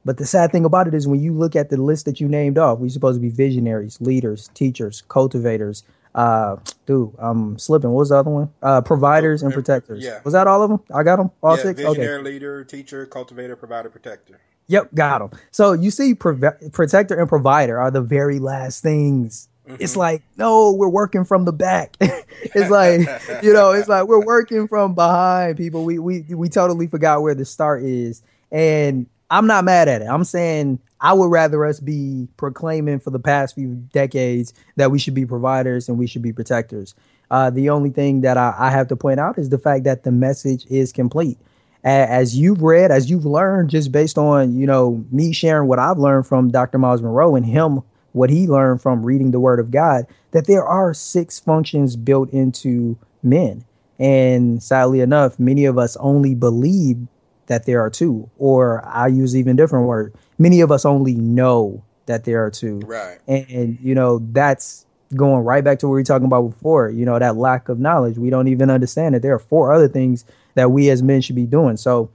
[0.05, 2.29] But the sad thing about it is when you look at the list that you
[2.29, 5.83] named off, we're supposed to be visionaries, leaders, teachers, cultivators.
[6.15, 6.57] Uh,
[6.87, 7.91] dude, I'm slipping.
[7.91, 8.53] What was the other one?
[8.63, 10.03] Uh, providers and protectors.
[10.03, 10.21] Yeah.
[10.25, 10.81] Was that all of them?
[10.95, 11.31] I got them.
[11.43, 11.81] All yeah, six.
[11.81, 12.25] Visionary, okay.
[12.25, 14.41] leader, teacher, cultivator, provider, protector.
[14.69, 15.41] Yep, got them.
[15.51, 19.83] So you see, protector and provider are the very last things Mm-hmm.
[19.83, 21.97] It's like, no, we're working from the back.
[22.01, 23.01] it's like,
[23.43, 25.85] you know, it's like we're working from behind people.
[25.85, 28.23] We we we totally forgot where the start is.
[28.51, 30.07] And I'm not mad at it.
[30.07, 34.99] I'm saying I would rather us be proclaiming for the past few decades that we
[34.99, 36.95] should be providers and we should be protectors.
[37.31, 40.03] Uh, the only thing that I, I have to point out is the fact that
[40.03, 41.37] the message is complete
[41.85, 45.99] as you've read, as you've learned, just based on you know me sharing what I've
[45.99, 46.79] learned from Dr.
[46.79, 50.65] Myles Munroe and him what he learned from reading the word of God, that there
[50.65, 53.65] are six functions built into men.
[53.99, 57.07] And sadly enough, many of us only believe
[57.47, 60.15] that there are two, or I use even different word.
[60.39, 62.81] Many of us only know that there are two.
[62.81, 63.19] Right.
[63.27, 66.91] And, and you know, that's going right back to what we were talking about before,
[66.91, 68.19] you know, that lack of knowledge.
[68.19, 70.25] We don't even understand that there are four other things
[70.59, 71.77] that we as men should be doing.
[71.77, 72.11] So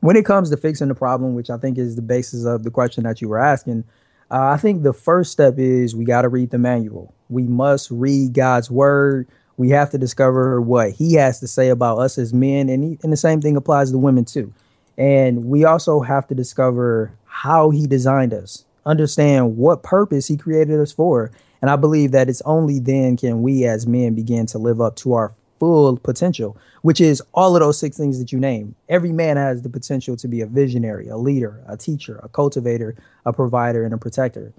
[0.00, 2.70] when it comes to fixing the problem, which I think is the basis of the
[2.70, 3.84] question that you were asking,
[4.30, 7.14] uh, I think the first step is we got to read the manual.
[7.30, 9.26] We must read God's word.
[9.56, 12.98] We have to discover what He has to say about us as men, and, he,
[13.02, 14.52] and the same thing applies to women too.
[14.98, 20.78] And we also have to discover how He designed us, understand what purpose He created
[20.78, 21.30] us for,
[21.62, 24.96] And I believe that it's only then can we as men begin to live up
[24.96, 25.32] to our
[25.62, 28.74] full potential, which is all of those six things that you name.
[28.88, 32.96] Every man has the potential to be a visionary, a leader, a teacher, a cultivator,
[33.26, 34.52] a provider, and a protector.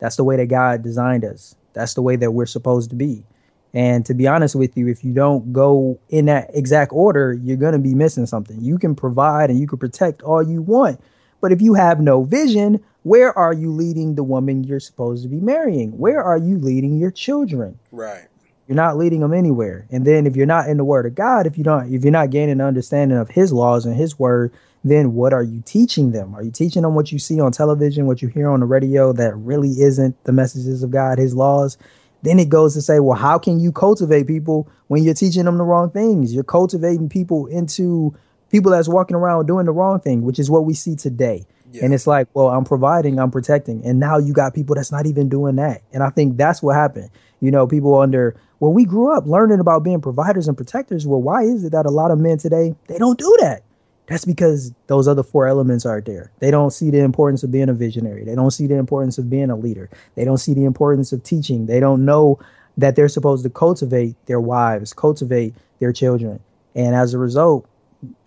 [0.00, 1.56] That's the way that God designed us.
[1.72, 3.24] That's the way that we're supposed to be.
[3.72, 7.56] And to be honest with you, if you don't go in that exact order, you're
[7.56, 8.60] going to be missing something.
[8.60, 11.00] You can provide and you can protect all you want.
[11.40, 15.30] But if you have no vision, where are you leading the woman you're supposed to
[15.30, 15.96] be marrying?
[15.96, 17.78] Where are you leading your children?
[17.90, 18.26] Right.
[18.70, 19.88] You're not leading them anywhere.
[19.90, 22.12] And then if you're not in the word of God, if you don't if you're
[22.12, 24.52] not gaining an understanding of his laws and his word,
[24.84, 26.36] then what are you teaching them?
[26.36, 29.12] Are you teaching them what you see on television, what you hear on the radio
[29.12, 31.78] that really isn't the messages of God, his laws?
[32.22, 35.58] Then it goes to say, well, how can you cultivate people when you're teaching them
[35.58, 36.32] the wrong things?
[36.32, 38.16] You're cultivating people into
[38.50, 41.44] people that's walking around doing the wrong thing, which is what we see today.
[41.72, 41.86] Yeah.
[41.86, 43.84] And it's like, well, I'm providing, I'm protecting.
[43.84, 45.82] And now you got people that's not even doing that.
[45.92, 47.10] And I think that's what happened.
[47.40, 51.06] You know, people under, well, we grew up learning about being providers and protectors.
[51.06, 53.62] Well, why is it that a lot of men today, they don't do that?
[54.08, 56.32] That's because those other four elements aren't there.
[56.40, 58.24] They don't see the importance of being a visionary.
[58.24, 59.88] They don't see the importance of being a leader.
[60.16, 61.66] They don't see the importance of teaching.
[61.66, 62.40] They don't know
[62.76, 66.40] that they're supposed to cultivate their wives, cultivate their children.
[66.74, 67.68] And as a result,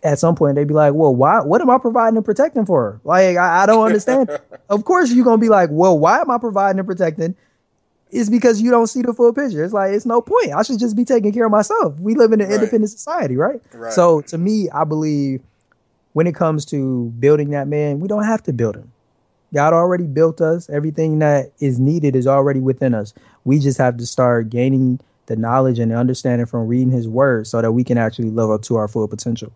[0.03, 1.41] at some point they'd be like, "Well, why?
[1.41, 3.01] What am I providing and protecting for?
[3.03, 4.29] Like, I, I don't understand."
[4.69, 7.35] of course, you're gonna be like, "Well, why am I providing and protecting?"
[8.13, 9.63] It's because you don't see the full picture.
[9.63, 10.53] It's like it's no point.
[10.53, 11.99] I should just be taking care of myself.
[11.99, 12.55] We live in an right.
[12.55, 13.59] independent society, right?
[13.73, 13.91] right?
[13.91, 15.41] So to me, I believe
[16.13, 18.91] when it comes to building that man, we don't have to build him.
[19.53, 20.69] God already built us.
[20.69, 23.13] Everything that is needed is already within us.
[23.43, 27.47] We just have to start gaining the knowledge and the understanding from reading his word
[27.47, 29.51] so that we can actually live up to our full potential.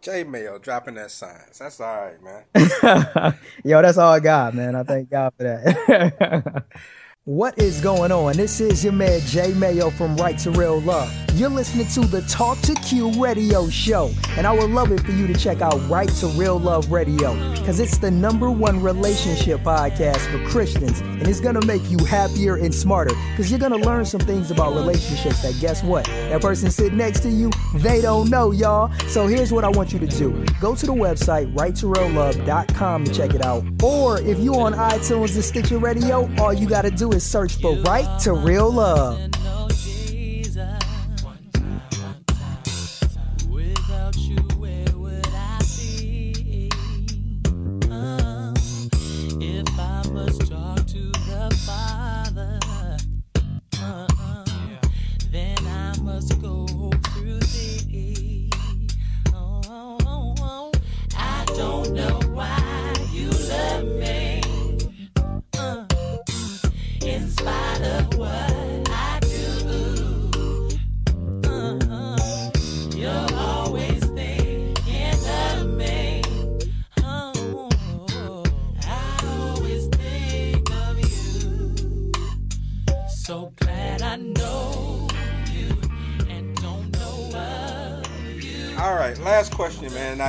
[0.00, 1.58] Jay Mayo dropping that science.
[1.58, 3.34] That's all right, man.
[3.64, 4.74] Yo, that's all I got, man.
[4.74, 6.64] I thank God for that.
[7.28, 8.38] What is going on?
[8.38, 11.12] This is your man Jay Mayo from Right to Real Love.
[11.34, 15.12] You're listening to the Talk to Q radio show, and I would love it for
[15.12, 19.60] you to check out Right to Real Love Radio because it's the number one relationship
[19.60, 24.06] podcast for Christians, and it's gonna make you happier and smarter because you're gonna learn
[24.06, 26.06] some things about relationships that guess what?
[26.06, 28.90] That person sitting next to you, they don't know, y'all.
[29.06, 33.34] So here's what I want you to do go to the website righttoreallove.com to check
[33.34, 37.17] it out, or if you're on iTunes and Stitcher Radio, all you gotta do is
[37.20, 39.37] search for Right to Real Love.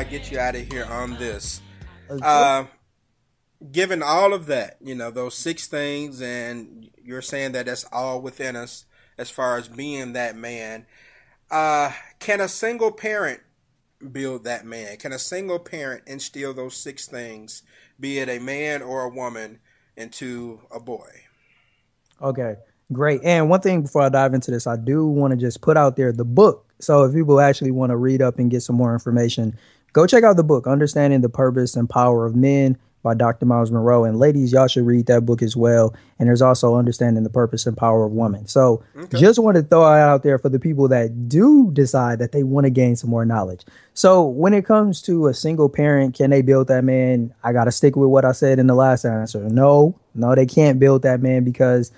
[0.10, 1.62] Get you out of here on this.
[2.10, 2.65] Uh,
[3.72, 8.22] given all of that, you know, those six things, and you're saying that that's all
[8.22, 8.86] within us
[9.17, 10.86] as far as being that man.
[11.52, 13.41] Uh, can a single parent
[14.12, 14.98] build that man?
[14.98, 17.63] Can a single parent instill those six things,
[18.00, 19.60] be it a man or a woman,
[19.95, 21.10] into a boy?
[22.22, 22.56] Okay,
[22.91, 23.22] great.
[23.24, 25.95] And one thing before I dive into this, I do want to just put out
[25.95, 28.93] there the book so if people actually want to read up and get some more
[28.93, 29.58] information,
[29.93, 33.45] go check out the book, Understanding the Purpose and Power of Men by Dr.
[33.45, 34.04] Myles Munroe.
[34.04, 35.95] And ladies, y'all should read that book as well.
[36.17, 38.47] And there's also Understanding the Purpose and Power of Women.
[38.47, 39.19] So okay.
[39.19, 42.43] just want to throw it out there for the people that do decide that they
[42.43, 43.65] want to gain some more knowledge.
[43.93, 47.34] So when it comes to a single parent, can they build that man?
[47.43, 49.47] I got to stick with what I said in the last answer.
[49.49, 51.91] No, no, they can't build that man because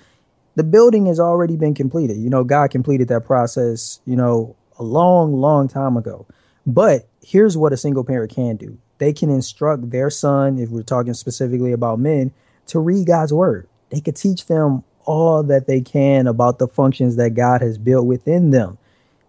[0.54, 2.16] the building has already been completed.
[2.18, 6.26] You know, God completed that process, you know, a long, long time ago.
[6.66, 10.82] But here's what a single parent can do they can instruct their son, if we're
[10.82, 12.32] talking specifically about men,
[12.68, 13.66] to read God's word.
[13.90, 18.06] They could teach them all that they can about the functions that God has built
[18.06, 18.78] within them.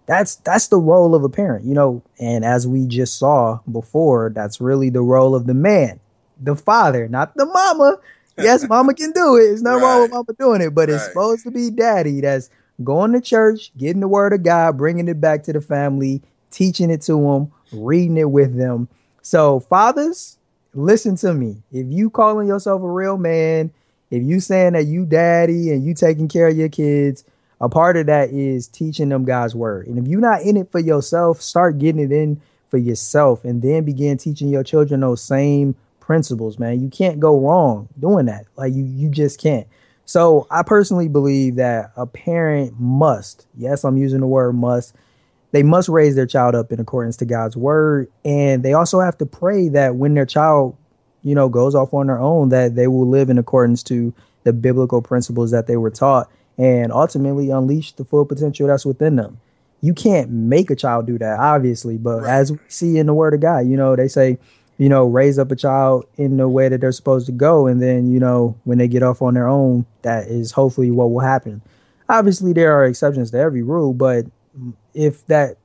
[0.06, 4.32] That's that's the role of a parent, you know, and as we just saw before,
[4.36, 6.00] that's really the role of the man,
[6.40, 7.98] the father, not the mama.
[8.38, 9.54] Yes, mama can do it.
[9.54, 9.82] It's not right.
[9.82, 10.96] wrong with mama doing it, but right.
[10.96, 12.50] it's supposed to be daddy that's
[12.84, 16.22] going to church, getting the word of God, bringing it back to the family,
[16.54, 18.88] teaching it to them, reading it with them.
[19.22, 20.38] So, fathers,
[20.74, 21.64] listen to me.
[21.72, 23.72] If you calling yourself a real man,
[24.14, 27.24] If you saying that you daddy and you taking care of your kids,
[27.60, 29.88] a part of that is teaching them God's word.
[29.88, 32.40] And if you're not in it for yourself, start getting it in
[32.70, 36.80] for yourself and then begin teaching your children those same principles, man.
[36.80, 38.46] You can't go wrong doing that.
[38.56, 39.66] Like you you just can't.
[40.06, 44.94] So I personally believe that a parent must, yes, I'm using the word must,
[45.54, 48.12] they must raise their child up in accordance to God's word.
[48.26, 50.76] And they also have to pray that when their child,
[51.22, 54.14] you know, goes off on their own, that they will live in accordance to
[54.44, 59.16] the biblical principles that they were taught and ultimately unleash the full potential that's within
[59.16, 59.40] them.
[59.82, 62.32] You can't make a child do that, obviously, but right.
[62.32, 64.40] as we see in the word of God, you know, they say
[64.80, 67.68] you know, raise up a child in the way that they're supposed to go.
[67.68, 71.12] And then, you know, when they get off on their own, that is hopefully what
[71.12, 71.62] will happen.
[72.10, 74.26] Obviously, there are exceptions to every rule, but
[74.94, 75.58] if that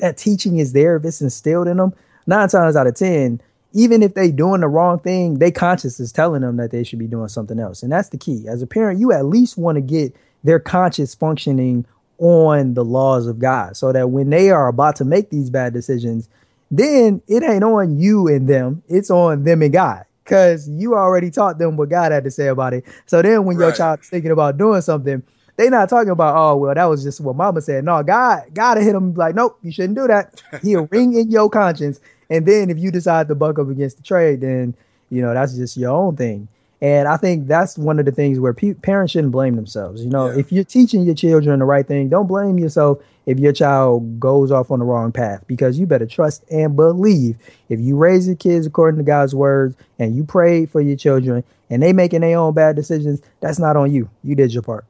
[0.00, 1.92] that teaching is there, if it's instilled in them,
[2.26, 3.40] nine times out of ten,
[3.72, 6.98] even if they doing the wrong thing, they conscience is telling them that they should
[6.98, 7.82] be doing something else.
[7.82, 8.46] And that's the key.
[8.48, 11.84] As a parent, you at least want to get their conscious functioning
[12.18, 15.72] on the laws of God so that when they are about to make these bad
[15.72, 16.28] decisions,
[16.70, 20.04] then it ain't on you and them, it's on them and God.
[20.24, 22.84] Cause you already taught them what God had to say about it.
[23.06, 23.66] So then when right.
[23.66, 25.22] your child's thinking about doing something,
[25.58, 27.84] they not talking about, oh well, that was just what mama said.
[27.84, 30.40] No, God gotta hit them like, nope, you shouldn't do that.
[30.62, 32.00] He'll ring in your conscience.
[32.30, 34.74] And then if you decide to buck up against the trade, then
[35.10, 36.46] you know that's just your own thing.
[36.80, 40.04] And I think that's one of the things where pe- parents shouldn't blame themselves.
[40.04, 40.38] You know, yeah.
[40.38, 44.52] if you're teaching your children the right thing, don't blame yourself if your child goes
[44.52, 47.36] off on the wrong path because you better trust and believe
[47.68, 51.42] if you raise your kids according to God's words and you pray for your children
[51.68, 54.08] and they making their own bad decisions, that's not on you.
[54.22, 54.84] You did your part.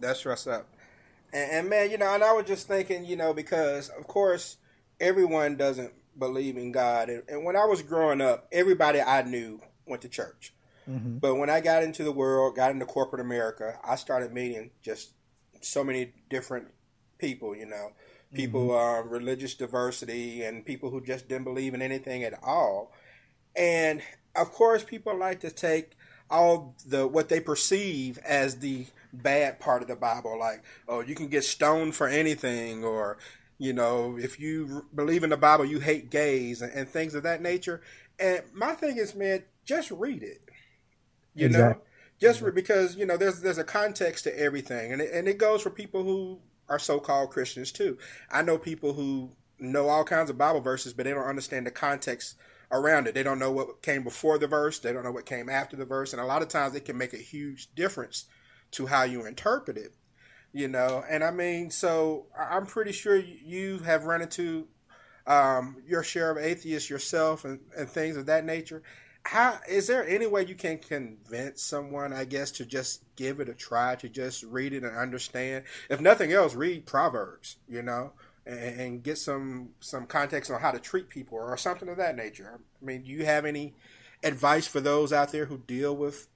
[0.00, 0.68] That's what's up.
[1.32, 4.56] And, and man, you know, and I was just thinking, you know, because of course
[5.00, 7.08] everyone doesn't believe in God.
[7.08, 10.52] And, and when I was growing up, everybody I knew went to church.
[10.88, 11.18] Mm-hmm.
[11.18, 15.10] But when I got into the world, got into corporate America, I started meeting just
[15.60, 16.68] so many different
[17.18, 17.92] people, you know,
[18.32, 19.08] people, mm-hmm.
[19.08, 22.92] uh, religious diversity, and people who just didn't believe in anything at all.
[23.54, 24.00] And
[24.34, 25.92] of course, people like to take
[26.30, 31.14] all the what they perceive as the bad part of the Bible, like oh, you
[31.14, 33.18] can get stoned for anything, or
[33.58, 37.24] you know, if you believe in the Bible, you hate gays and, and things of
[37.24, 37.80] that nature.
[38.18, 40.40] And my thing is, man, just read it.
[41.34, 41.74] You exactly.
[41.74, 41.86] know,
[42.20, 45.38] just for, because you know there's there's a context to everything, and it, and it
[45.38, 47.98] goes for people who are so-called Christians too.
[48.30, 51.70] I know people who know all kinds of Bible verses, but they don't understand the
[51.70, 52.36] context
[52.70, 53.14] around it.
[53.14, 54.78] They don't know what came before the verse.
[54.78, 56.98] They don't know what came after the verse, and a lot of times it can
[56.98, 58.26] make a huge difference
[58.72, 59.94] to how you interpret it.
[60.52, 64.66] You know, and I mean, so I'm pretty sure you have run into
[65.28, 68.82] um, your share of atheists yourself and, and things of that nature.
[69.24, 73.48] How is there any way you can convince someone i guess to just give it
[73.48, 75.64] a try to just read it and understand?
[75.90, 78.12] If nothing else read proverbs you know
[78.46, 82.16] and, and, get some some context on how to treat people or something of that
[82.16, 82.58] nature.
[82.80, 83.74] I mean do you have any
[84.24, 86.28] advice for those out there who deal with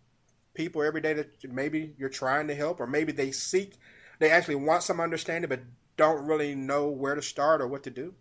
[0.54, 3.78] people every day that maybe you're trying to help or maybe they seek
[4.18, 5.60] they actually want some understanding but
[5.96, 8.14] don't really know where to start or what to do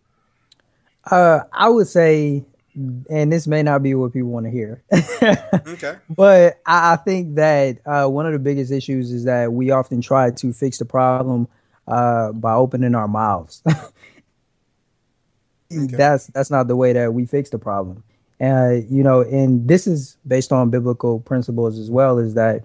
[1.09, 4.81] uh, I would say and this may not be what people want to hear.
[5.67, 5.97] okay.
[6.09, 10.01] But I, I think that uh, one of the biggest issues is that we often
[10.01, 11.47] try to fix the problem
[11.87, 13.61] uh, by opening our mouths.
[13.67, 13.91] okay.
[15.69, 18.03] That's that's not the way that we fix the problem.
[18.41, 22.17] Uh, you know, and this is based on biblical principles as well.
[22.17, 22.63] Is that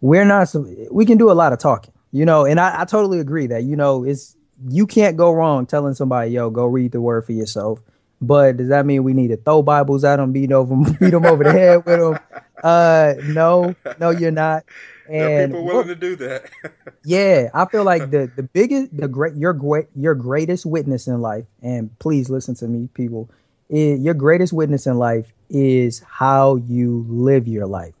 [0.00, 0.52] we're not
[0.90, 1.92] we can do a lot of talking.
[2.10, 4.36] You know, and I, I totally agree that you know it's
[4.68, 7.80] you can't go wrong telling somebody, "Yo, go read the word for yourself."
[8.20, 11.26] But does that mean we need to throw Bibles at them, beat over, beat them
[11.26, 12.18] over the head with them?
[12.62, 14.64] Uh, no, no, you're not.
[15.08, 16.50] And there are people willing to do that.
[17.04, 21.20] yeah, I feel like the the biggest, the great, your great, your greatest witness in
[21.20, 23.28] life, and please listen to me, people.
[23.72, 27.94] Is, your greatest witness in life is how you live your life.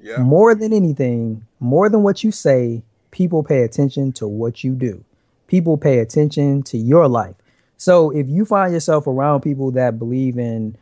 [0.00, 0.16] Yeah.
[0.18, 5.04] More than anything, more than what you say, people pay attention to what you do.
[5.46, 7.34] People pay attention to your life.
[7.76, 10.76] So if you find yourself around people that believe in,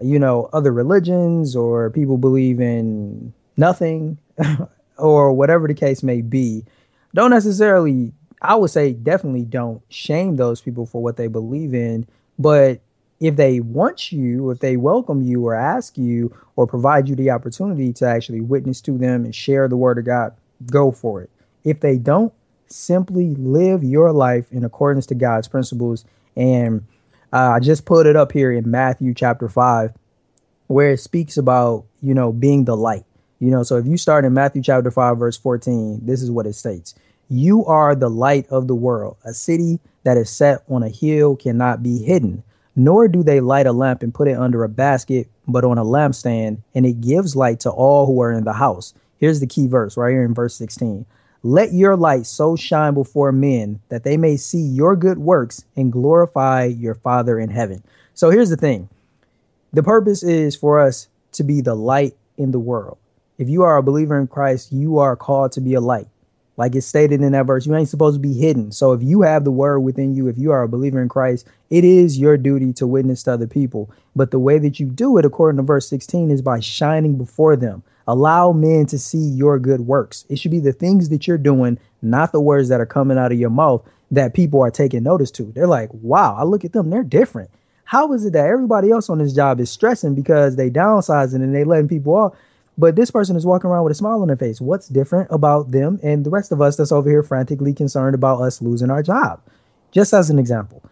[0.00, 4.18] you know, other religions or people believe in nothing
[4.98, 6.64] or whatever the case may be,
[7.14, 12.06] don't necessarily, I would say definitely don't shame those people for what they believe in.
[12.38, 12.80] But
[13.20, 17.30] if they want you, if they welcome you or ask you or provide you the
[17.30, 20.34] opportunity to actually witness to them and share the word of God,
[20.66, 21.30] go for it.
[21.64, 22.32] If they don't,
[22.68, 26.04] simply live your life in accordance to God's principles
[26.36, 26.86] and
[27.32, 29.92] uh, I just put it up here in Matthew chapter 5,
[30.68, 33.04] where it speaks about, you know, being the light.
[33.40, 36.46] You know, so if you start in Matthew chapter 5, verse 14, this is what
[36.46, 36.94] it states
[37.28, 39.16] You are the light of the world.
[39.24, 42.42] A city that is set on a hill cannot be hidden,
[42.76, 45.84] nor do they light a lamp and put it under a basket, but on a
[45.84, 48.92] lampstand, and it gives light to all who are in the house.
[49.18, 51.06] Here's the key verse right here in verse 16.
[51.42, 55.92] Let your light so shine before men that they may see your good works and
[55.92, 57.82] glorify your Father in heaven.
[58.14, 58.88] So here's the thing
[59.72, 62.98] the purpose is for us to be the light in the world.
[63.38, 66.08] If you are a believer in Christ, you are called to be a light.
[66.56, 68.72] Like it's stated in that verse, you ain't supposed to be hidden.
[68.72, 71.46] So if you have the word within you, if you are a believer in Christ,
[71.68, 73.90] it is your duty to witness to other people.
[74.14, 77.56] But the way that you do it, according to verse 16, is by shining before
[77.56, 77.82] them.
[78.06, 80.24] Allow men to see your good works.
[80.28, 83.32] It should be the things that you're doing, not the words that are coming out
[83.32, 85.52] of your mouth that people are taking notice to.
[85.52, 87.50] They're like, wow, I look at them, they're different.
[87.84, 91.54] How is it that everybody else on this job is stressing because they downsizing and
[91.54, 92.36] they letting people off?
[92.78, 94.60] But this person is walking around with a smile on their face.
[94.60, 98.40] What's different about them and the rest of us that's over here frantically concerned about
[98.40, 99.40] us losing our job?
[99.92, 100.82] Just as an example.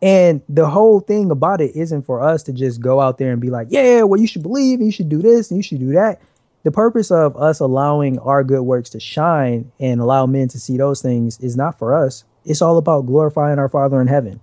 [0.00, 3.40] And the whole thing about it isn't for us to just go out there and
[3.40, 5.80] be like, yeah, well, you should believe and you should do this and you should
[5.80, 6.20] do that.
[6.62, 10.76] The purpose of us allowing our good works to shine and allow men to see
[10.76, 12.24] those things is not for us.
[12.44, 14.40] It's all about glorifying our Father in heaven.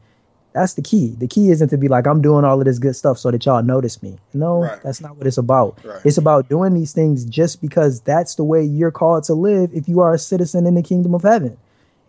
[0.56, 1.14] That's the key.
[1.18, 3.45] The key isn't to be like, I'm doing all of this good stuff so that
[3.45, 4.18] y'all notice me.
[4.34, 4.82] No, right.
[4.82, 5.78] that's not what it's about.
[5.84, 5.99] Right.
[6.06, 9.89] It's about doing these things just because that's the way you're called to live if
[9.89, 11.58] you are a citizen in the kingdom of heaven.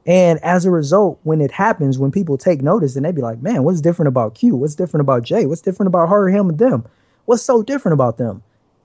[0.07, 3.43] And as a result, when it happens, when people take notice and they be like,
[3.43, 4.55] man, what's different about Q?
[4.55, 5.45] What's different about Jay?
[5.45, 6.87] What's different about her, him, and them?
[7.25, 8.45] What's so different about them?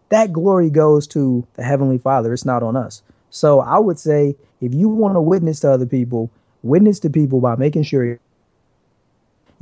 [0.10, 2.34] That glory goes to the Heavenly Father.
[2.34, 3.04] It's not on us.
[3.30, 6.32] So I would say if you want to witness to other people,
[6.64, 8.20] witness to people by making sure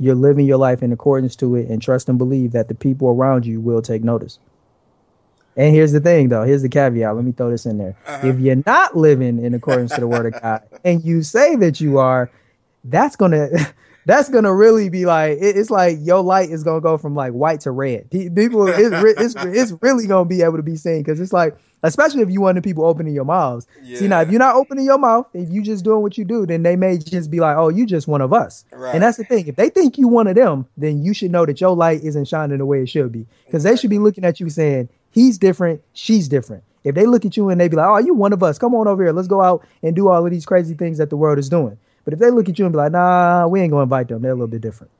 [0.00, 3.08] you're living your life in accordance to it and trust and believe that the people
[3.08, 4.38] around you will take notice.
[5.56, 6.42] And here's the thing, though.
[6.42, 7.14] Here's the caveat.
[7.14, 7.94] Let me throw this in there.
[8.06, 8.28] Uh-huh.
[8.28, 11.82] If you're not living in accordance to the word of God and you say that
[11.82, 12.30] you are,
[12.84, 13.50] that's gonna
[14.06, 17.60] that's gonna really be like it's like your light is gonna go from like white
[17.60, 18.10] to red.
[18.10, 22.22] People, it's it's, it's really gonna be able to be seen because it's like especially
[22.22, 23.66] if you want the people opening your mouths.
[23.82, 23.98] Yeah.
[23.98, 26.46] See now, if you're not opening your mouth, if you just doing what you do,
[26.46, 28.94] then they may just be like, "Oh, you just one of us." Right.
[28.94, 29.46] And that's the thing.
[29.46, 32.26] If they think you one of them, then you should know that your light isn't
[32.26, 35.38] shining the way it should be, because they should be looking at you saying, "He's
[35.38, 38.32] different, she's different." If they look at you and they be like, "Oh, you one
[38.32, 38.58] of us.
[38.58, 39.12] Come on over here.
[39.12, 41.76] Let's go out and do all of these crazy things that the world is doing."
[42.04, 44.22] But if they look at you and be like, "Nah, we ain't gonna invite them.
[44.22, 44.90] They're a little bit different."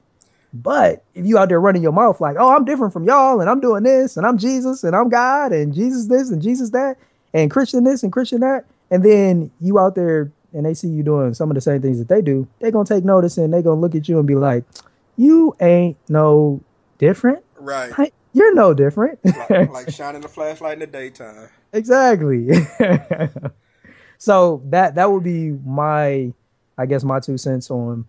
[0.53, 3.49] But if you out there running your mouth like, "Oh, I'm different from y'all, and
[3.49, 6.97] I'm doing this, and I'm Jesus, and I'm God, and Jesus this, and Jesus that,"
[7.33, 11.03] and Christian this and Christian that, and then you out there and they see you
[11.03, 13.63] doing some of the same things that they do, they're gonna take notice and they're
[13.63, 14.65] gonna look at you and be like,
[15.17, 16.61] You ain't no
[16.99, 17.45] different.
[17.59, 18.13] Right.
[18.33, 19.19] You're no different.
[19.25, 21.49] like, like shining the flashlight in the daytime.
[21.73, 22.49] Exactly.
[24.19, 26.33] so that that would be my
[26.79, 28.07] I guess my two cents on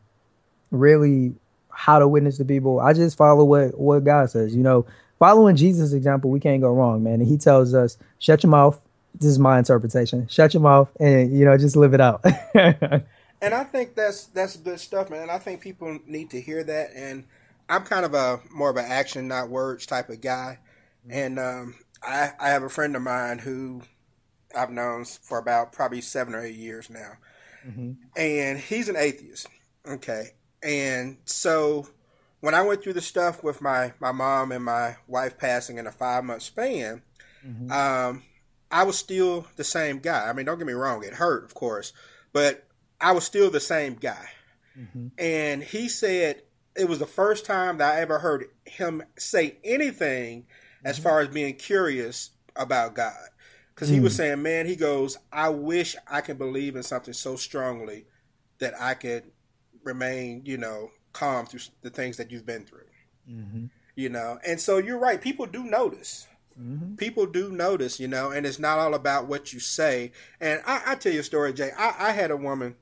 [0.71, 1.33] really
[1.71, 2.79] how to witness to people.
[2.79, 4.55] I just follow what what God says.
[4.55, 4.85] You know,
[5.19, 7.21] following Jesus' example, we can't go wrong, man.
[7.21, 8.79] And he tells us, shut your mouth,
[9.15, 10.27] this is my interpretation.
[10.27, 12.23] Shut your mouth and you know just live it out.
[12.55, 15.23] and I think that's that's good stuff, man.
[15.23, 16.89] And I think people need to hear that.
[16.95, 17.25] And
[17.69, 20.59] I'm kind of a more of an action, not words type of guy.
[21.07, 21.17] Mm-hmm.
[21.17, 23.81] And um, I I have a friend of mine who
[24.55, 27.13] I've known for about probably seven or eight years now,
[27.67, 27.91] mm-hmm.
[28.15, 29.47] and he's an atheist.
[29.87, 30.31] Okay,
[30.63, 31.87] and so
[32.41, 35.87] when I went through the stuff with my my mom and my wife passing in
[35.87, 37.01] a five month span.
[37.45, 37.71] Mm-hmm.
[37.71, 38.23] Um,
[38.71, 40.29] I was still the same guy.
[40.29, 41.91] I mean, don't get me wrong, it hurt, of course,
[42.31, 42.67] but
[42.99, 44.29] I was still the same guy.
[44.79, 45.07] Mm-hmm.
[45.17, 46.43] And he said
[46.75, 50.87] it was the first time that I ever heard him say anything mm-hmm.
[50.87, 53.27] as far as being curious about God.
[53.73, 54.17] Because he was mm.
[54.17, 58.05] saying, man, he goes, I wish I could believe in something so strongly
[58.59, 59.23] that I could
[59.83, 62.85] remain, you know, calm through the things that you've been through.
[63.29, 63.65] Mm-hmm.
[63.95, 65.21] You know, and so you're right.
[65.21, 66.27] People do notice.
[66.59, 66.95] Mm-hmm.
[66.95, 70.11] People do notice, you know, and it's not all about what you say.
[70.39, 71.71] And I, I tell you a story, Jay.
[71.77, 72.75] I, I had a woman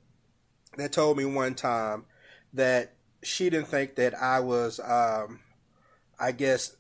[0.78, 2.06] that told me one time
[2.54, 2.94] that
[3.24, 5.42] she didn't think that I was, um,
[6.20, 6.76] I guess,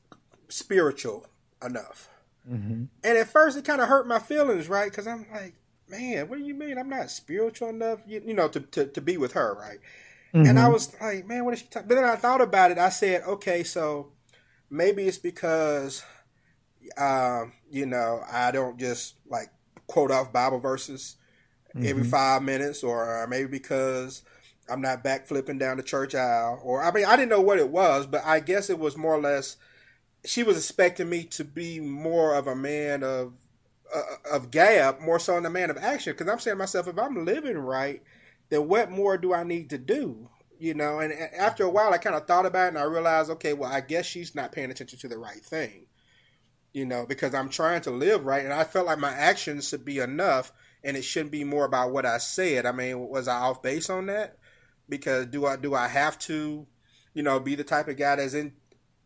[0.47, 1.26] spiritual
[1.63, 2.09] enough.
[2.49, 2.86] Mm-hmm.
[3.03, 4.89] And at first, it kind of hurt my feelings, right?
[4.89, 5.55] Because I'm like,
[5.88, 9.01] man, what do you mean I'm not spiritual enough, you, you know, to, to, to
[9.01, 9.80] be with her, right?
[10.34, 10.47] Mm-hmm.
[10.47, 10.73] And I mm-hmm.
[10.73, 11.88] was like, man, what is she talking?
[11.88, 12.77] But then I thought about it.
[12.77, 14.11] I said, okay, so
[14.69, 16.03] maybe it's because
[16.97, 19.49] um, you know, I don't just like
[19.88, 21.17] quote off Bible verses
[21.75, 21.86] mm-hmm.
[21.86, 24.23] every five minutes, or maybe because
[24.69, 27.59] I'm not back flipping down the church aisle, or I mean, I didn't know what
[27.59, 29.57] it was, but I guess it was more or less
[30.25, 33.36] she was expecting me to be more of a man of
[33.93, 34.01] uh,
[34.32, 36.13] of gab more so than a man of action.
[36.13, 38.03] Because I'm saying to myself, if I'm living right,
[38.49, 40.29] then what more do I need to do?
[40.59, 43.31] You know, and after a while, I kind of thought about it and I realized,
[43.31, 45.85] okay, well, I guess she's not paying attention to the right thing.
[46.73, 49.85] You know, because I'm trying to live right, and I felt like my actions should
[49.85, 50.51] be enough,
[50.83, 52.67] and it shouldn't be more about what I said.
[52.67, 54.37] I mean, was I off base on that?
[54.87, 56.67] Because do I do I have to,
[57.15, 58.53] you know, be the type of guy that's in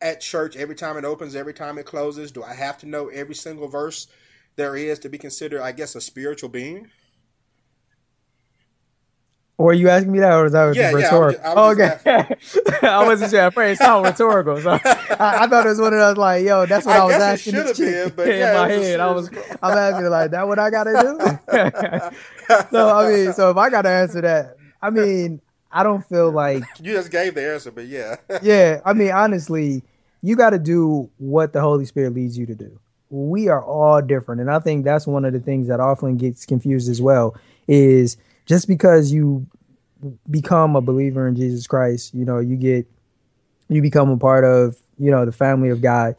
[0.02, 2.34] at church every time it opens, every time it closes?
[2.34, 4.08] Do I have to know every single verse
[4.58, 6.90] there is to be considered, I guess, a spiritual being?
[9.58, 11.40] Or are you asking me that, or is that yeah, rhetorical?
[11.40, 13.40] Yeah, I was I was okay, I wasn't sure.
[13.40, 14.80] At first, it sounded rhetorical, so I,
[15.44, 17.54] I, thought it was one of those like, "Yo, that's what I, I was asking."
[17.54, 19.30] Should have been, but yeah, in my head, I was,
[19.62, 23.90] I'm asking like, "That what I gotta do?" so I mean, so if I gotta
[23.90, 25.40] answer that, I mean,
[25.72, 28.82] I don't feel like you just gave the answer, but yeah, yeah.
[28.84, 29.84] I mean, honestly,
[30.24, 32.80] you got to do what the Holy Spirit leads you to do.
[33.12, 36.48] We are all different, and I think that's one of the things that often gets
[36.48, 37.36] confused as well.
[37.68, 39.48] Is just because you
[40.30, 42.88] become a believer in Jesus Christ, you know, you get
[43.70, 46.16] you become a part of, you know, the family of God.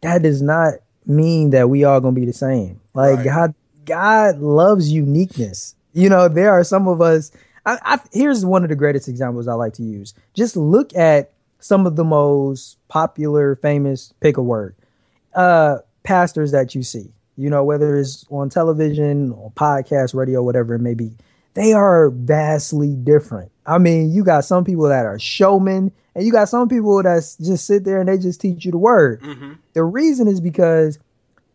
[0.00, 0.74] That does not
[1.04, 2.80] mean that we all gonna be the same.
[2.94, 3.24] Like right.
[3.24, 3.54] God
[3.84, 5.74] God loves uniqueness.
[5.92, 7.30] You know, there are some of us.
[7.64, 10.14] I, I, here's one of the greatest examples I like to use.
[10.34, 14.76] Just look at some of the most popular, famous, pick a word,
[15.34, 17.12] uh, pastors that you see.
[17.36, 21.16] You know, whether it's on television, or podcast, radio, whatever it may be
[21.56, 23.50] they are vastly different.
[23.64, 27.36] I mean, you got some people that are showmen, and you got some people that
[27.40, 29.22] just sit there and they just teach you the word.
[29.22, 29.54] Mm-hmm.
[29.72, 30.98] The reason is because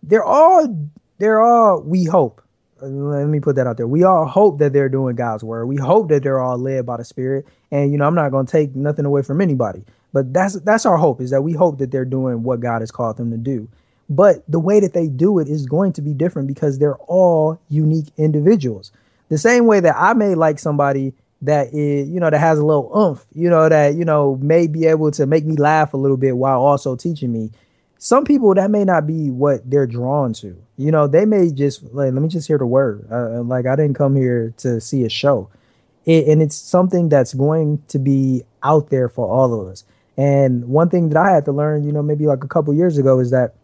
[0.01, 0.75] they're all
[1.19, 2.41] they're all we hope.
[2.81, 3.85] Let me put that out there.
[3.85, 5.67] We all hope that they're doing God's word.
[5.67, 7.45] We hope that they're all led by the Spirit.
[7.69, 9.83] And you know, I'm not going to take nothing away from anybody,
[10.13, 12.89] but that's that's our hope is that we hope that they're doing what God has
[12.89, 13.69] called them to do.
[14.09, 17.61] But the way that they do it is going to be different because they're all
[17.69, 18.91] unique individuals.
[19.31, 21.13] The same way that I may like somebody
[21.43, 24.67] that is, you know, that has a little oomph, you know, that, you know, may
[24.67, 27.49] be able to make me laugh a little bit while also teaching me.
[27.97, 30.61] Some people that may not be what they're drawn to.
[30.75, 33.07] You know, they may just like, let me just hear the word.
[33.09, 35.49] Uh, uh like I didn't come here to see a show.
[36.05, 39.85] It, and it's something that's going to be out there for all of us.
[40.17, 42.97] And one thing that I had to learn, you know, maybe like a couple years
[42.97, 43.55] ago is that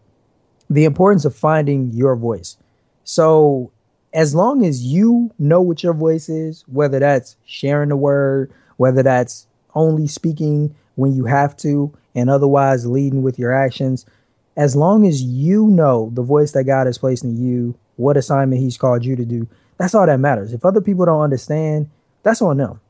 [0.70, 2.56] the importance of finding your voice.
[3.04, 3.74] So
[4.18, 9.04] as long as you know what your voice is, whether that's sharing the word, whether
[9.04, 9.46] that's
[9.76, 14.08] only speaking when you have to, and otherwise leading with your actions,
[14.58, 18.60] as long as you know the voice that God has placed in you, what assignment
[18.60, 19.48] He's called you to do,
[19.78, 20.52] that's all that matters.
[20.52, 21.88] If other people don't understand,
[22.24, 22.82] that's on them.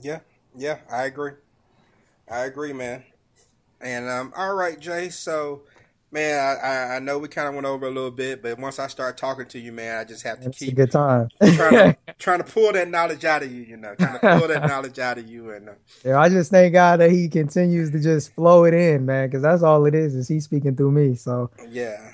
[0.00, 0.20] Yeah,
[0.56, 1.32] yeah, I agree.
[2.30, 3.04] I agree, man.
[3.82, 5.10] And um, all right, Jay.
[5.10, 5.62] So
[6.12, 8.88] Man, I, I know we kind of went over a little bit, but once I
[8.88, 11.72] start talking to you, man, I just have to That's keep a good time trying,
[11.72, 13.62] to, trying to pull that knowledge out of you.
[13.62, 15.52] You know, trying to pull that knowledge out of you.
[15.52, 15.72] And uh,
[16.04, 19.42] yeah, I just thank God that He continues to just flow it in, man, because
[19.42, 20.16] that's all it is.
[20.16, 21.14] Is He speaking through me?
[21.14, 22.12] So yeah,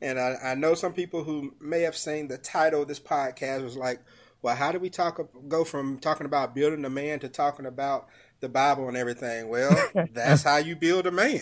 [0.00, 3.62] and I, I know some people who may have seen the title of this podcast
[3.62, 4.00] was like,
[4.42, 8.08] well, how do we talk go from talking about building a man to talking about
[8.40, 9.48] the Bible and everything?
[9.48, 9.76] Well,
[10.12, 11.40] that's how you build a man.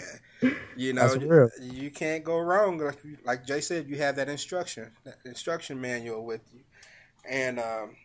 [0.76, 2.78] You know, you can't go wrong.
[2.78, 6.60] Like, like Jay said, you have that instruction, that instruction manual with you,
[7.28, 7.96] and um,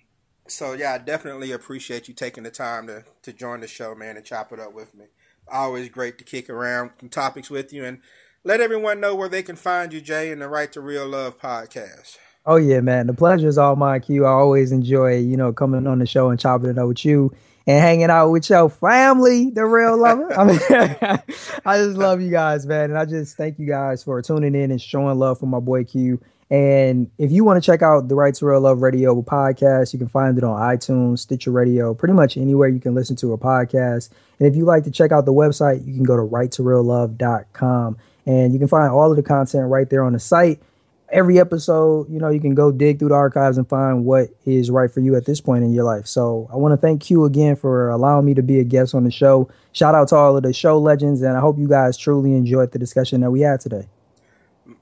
[0.48, 4.18] so yeah, I definitely appreciate you taking the time to to join the show, man,
[4.18, 5.06] and chop it up with me.
[5.52, 8.00] Always great to kick around some topics with you, and
[8.44, 11.40] let everyone know where they can find you, Jay, in the Right to Real Love
[11.40, 12.18] podcast.
[12.46, 14.02] Oh yeah, man, the pleasure is all mine.
[14.02, 14.26] Q.
[14.26, 17.32] I always enjoy you know coming on the show and chopping it up with you
[17.66, 20.34] and hanging out with your family, the real lover.
[20.34, 20.60] I mean,
[21.66, 22.90] I just love you guys, man.
[22.90, 25.86] And I just thank you guys for tuning in and showing love for my boy
[25.86, 26.20] Q.
[26.50, 29.98] And if you want to check out the Right to Real Love Radio podcast, you
[29.98, 33.38] can find it on iTunes, Stitcher Radio, pretty much anywhere you can listen to a
[33.38, 34.10] podcast.
[34.38, 38.54] And if you like to check out the website, you can go to righttoreallove.com and
[38.54, 40.62] you can find all of the content right there on the site
[41.14, 44.70] every episode, you know, you can go dig through the archives and find what is
[44.70, 46.08] right for you at this point in your life.
[46.08, 49.04] So I want to thank Q again for allowing me to be a guest on
[49.04, 49.50] the show.
[49.72, 52.72] Shout out to all of the show legends, and I hope you guys truly enjoyed
[52.72, 53.88] the discussion that we had today.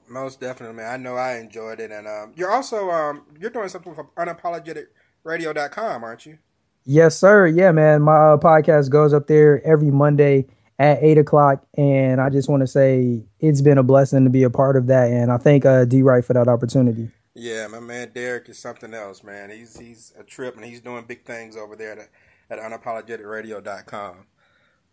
[0.08, 0.92] Most definitely, man.
[0.92, 6.04] I know I enjoyed it, and um, you're also um, you're doing something for unapologeticradio.com,
[6.04, 6.38] aren't you?
[6.84, 7.46] Yes, sir.
[7.46, 8.02] Yeah, man.
[8.02, 10.46] My uh, podcast goes up there every Monday
[10.78, 11.64] at eight o'clock.
[11.76, 14.86] And I just want to say it's been a blessing to be a part of
[14.88, 15.10] that.
[15.10, 17.10] And I thank uh, D Wright for that opportunity.
[17.34, 19.50] Yeah, my man Derek is something else, man.
[19.50, 22.10] He's he's a trip and he's doing big things over there at,
[22.50, 24.26] at unapologeticradio.com.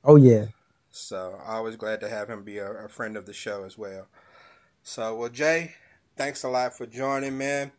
[0.05, 0.45] Oh yeah.
[0.89, 3.77] So I always glad to have him be a, a friend of the show as
[3.77, 4.07] well.
[4.83, 5.75] So well Jay,
[6.15, 7.73] thanks a lot for joining, man.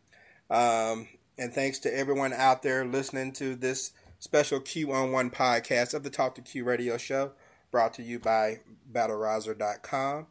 [0.49, 1.07] Um,
[1.39, 6.03] and thanks to everyone out there listening to this special Q on One podcast of
[6.03, 7.31] the Talk to Q radio show
[7.71, 8.59] brought to you by
[8.91, 10.27] Batterizer.com.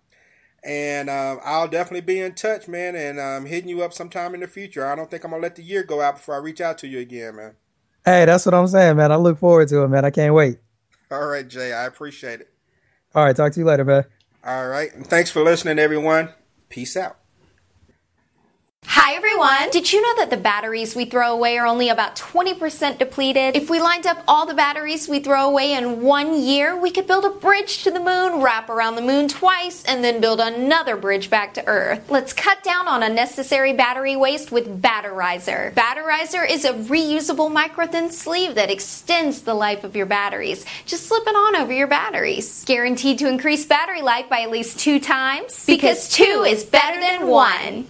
[0.62, 4.40] And um, I'll definitely be in touch, man, and um, hitting you up sometime in
[4.40, 4.86] the future.
[4.86, 6.76] I don't think I'm going to let the year go out before I reach out
[6.78, 7.54] to you again, man.
[8.04, 9.10] Hey, that's what I'm saying, man.
[9.10, 10.04] I look forward to it, man.
[10.04, 10.58] I can't wait.
[11.10, 11.72] All right, Jay.
[11.72, 12.50] I appreciate it.
[13.14, 13.34] All right.
[13.34, 14.04] Talk to you later, man.
[14.44, 14.94] All right.
[14.94, 16.30] And thanks for listening, everyone.
[16.68, 17.19] Peace out.
[19.10, 19.70] Hi everyone!
[19.72, 23.56] Did you know that the batteries we throw away are only about 20% depleted?
[23.56, 27.08] If we lined up all the batteries we throw away in one year, we could
[27.08, 30.96] build a bridge to the moon, wrap around the moon twice, and then build another
[30.96, 32.08] bridge back to Earth.
[32.08, 35.72] Let's cut down on unnecessary battery waste with Batterizer.
[35.74, 40.64] Batterizer is a reusable micro-thin sleeve that extends the life of your batteries.
[40.86, 42.64] Just slip it on over your batteries.
[42.64, 45.66] Guaranteed to increase battery life by at least two times?
[45.66, 47.88] Because two is better than one.